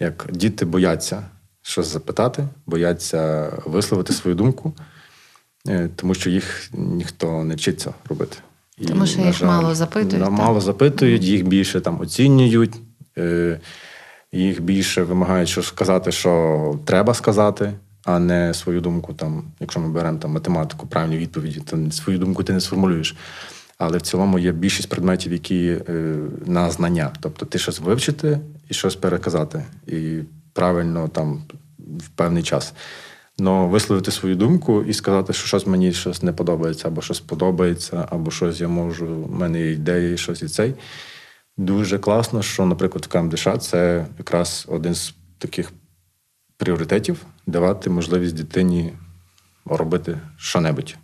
[0.00, 1.22] Як діти бояться
[1.62, 4.72] щось запитати, бояться висловити свою думку.
[5.68, 8.36] Е, тому що їх ніхто не вчиться робити.
[8.78, 10.30] І, тому що їх жаль, мало запитують.
[10.30, 12.74] Мало запитують, їх більше там оцінюють,
[13.18, 13.60] е,
[14.32, 17.72] їх більше вимагають що сказати, що треба сказати,
[18.04, 19.14] а не свою думку.
[19.14, 23.16] Там, Якщо ми беремо там математику, правильні відповіді, то свою думку ти не сформулюєш.
[23.84, 26.16] Але в цілому є більшість предметів, які е,
[26.46, 27.10] на знання.
[27.20, 29.64] Тобто ти щось вивчити і щось переказати.
[29.86, 30.18] І
[30.52, 31.42] правильно там
[31.78, 32.74] в певний час.
[33.38, 38.08] Но висловити свою думку і сказати, що щось мені щось не подобається, або щось подобається,
[38.10, 40.74] або щось я можу, в мене є ідеї, щось і цей.
[41.56, 45.72] Дуже класно, що, наприклад, в КМДШ це якраз один з таких
[46.56, 48.92] пріоритетів давати можливість дитині
[49.64, 50.96] робити що-небудь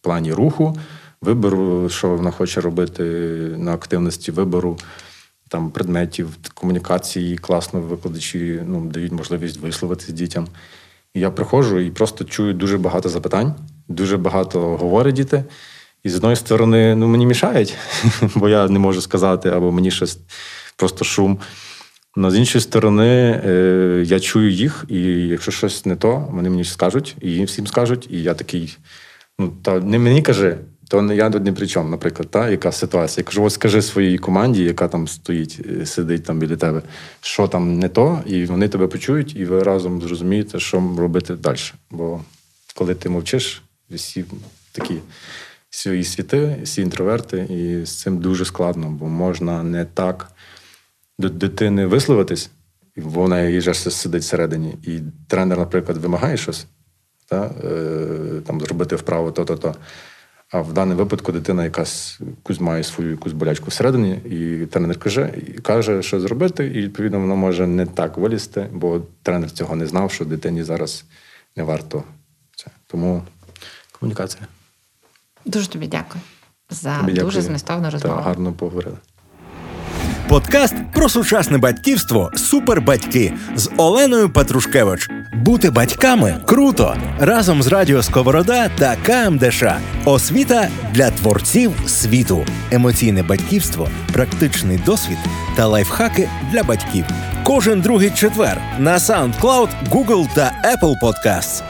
[0.00, 0.78] в плані руху,
[1.22, 3.02] вибору, що вона хоче робити
[3.58, 4.78] на активності вибору
[5.48, 10.46] там предметів, комунікації, класно викладачі ну, дають можливість висловитись дітям.
[11.14, 13.54] І я приходжу і просто чую дуже багато запитань,
[13.88, 15.44] дуже багато говорять діти.
[16.04, 17.76] І з одної сторони, ну мені мішають,
[18.34, 20.18] бо я не можу сказати, або мені щось
[20.76, 21.38] просто шум.
[22.16, 24.98] Але з іншої сторони, е, я чую їх, і
[25.28, 28.08] якщо щось не то, вони мені скажуть, і їм всім скажуть.
[28.10, 28.78] І я такий,
[29.38, 30.58] ну, та не мені кажи,
[30.92, 33.22] то я тут ні при чому, наприклад, та, яка ситуація.
[33.22, 36.82] Я кажу, от скажи своїй команді, яка там стоїть, е, сидить там біля тебе,
[37.20, 41.58] що там не то, і вони тебе почують, і ви разом зрозумієте, що робити далі.
[41.90, 42.20] Бо
[42.74, 44.24] коли ти мовчиш, всі
[44.72, 44.94] такі
[45.70, 50.32] свої світи, всі інтроверти, і з цим дуже складно, бо можна не так
[51.18, 52.50] до дитини висловитись,
[52.96, 54.74] вона її ж сидить всередині.
[54.82, 56.66] І тренер, наприклад, вимагає щось,
[57.28, 59.74] та, е, там зробити вправо то-то-то.
[60.52, 65.34] А в даному випадку дитина якась якусь має свою якусь болячку всередині, і тренер каже,
[65.36, 69.86] і каже, що зробити, і відповідно вона може не так вилізти, бо тренер цього не
[69.86, 71.04] знав, що дитині зараз
[71.56, 72.04] не варто
[72.56, 72.66] це.
[72.86, 73.22] Тому
[74.00, 74.46] комунікація.
[75.44, 76.20] Дуже тобі дякую
[76.70, 77.42] за тобі дуже дякую.
[77.42, 78.16] змістовну розмову.
[78.16, 78.96] Та гарно поговорили.
[80.32, 85.10] Подкаст про сучасне батьківство Супербатьки з Оленою Петрушкевич.
[85.32, 89.64] Бути батьками круто разом з Радіо Сковорода та КМДШ.
[90.04, 95.18] Освіта для творців світу, емоційне батьківство, практичний досвід
[95.56, 97.04] та лайфхаки для батьків.
[97.44, 101.62] Кожен другий четвер на SoundCloud, Google та Apple Podcasts.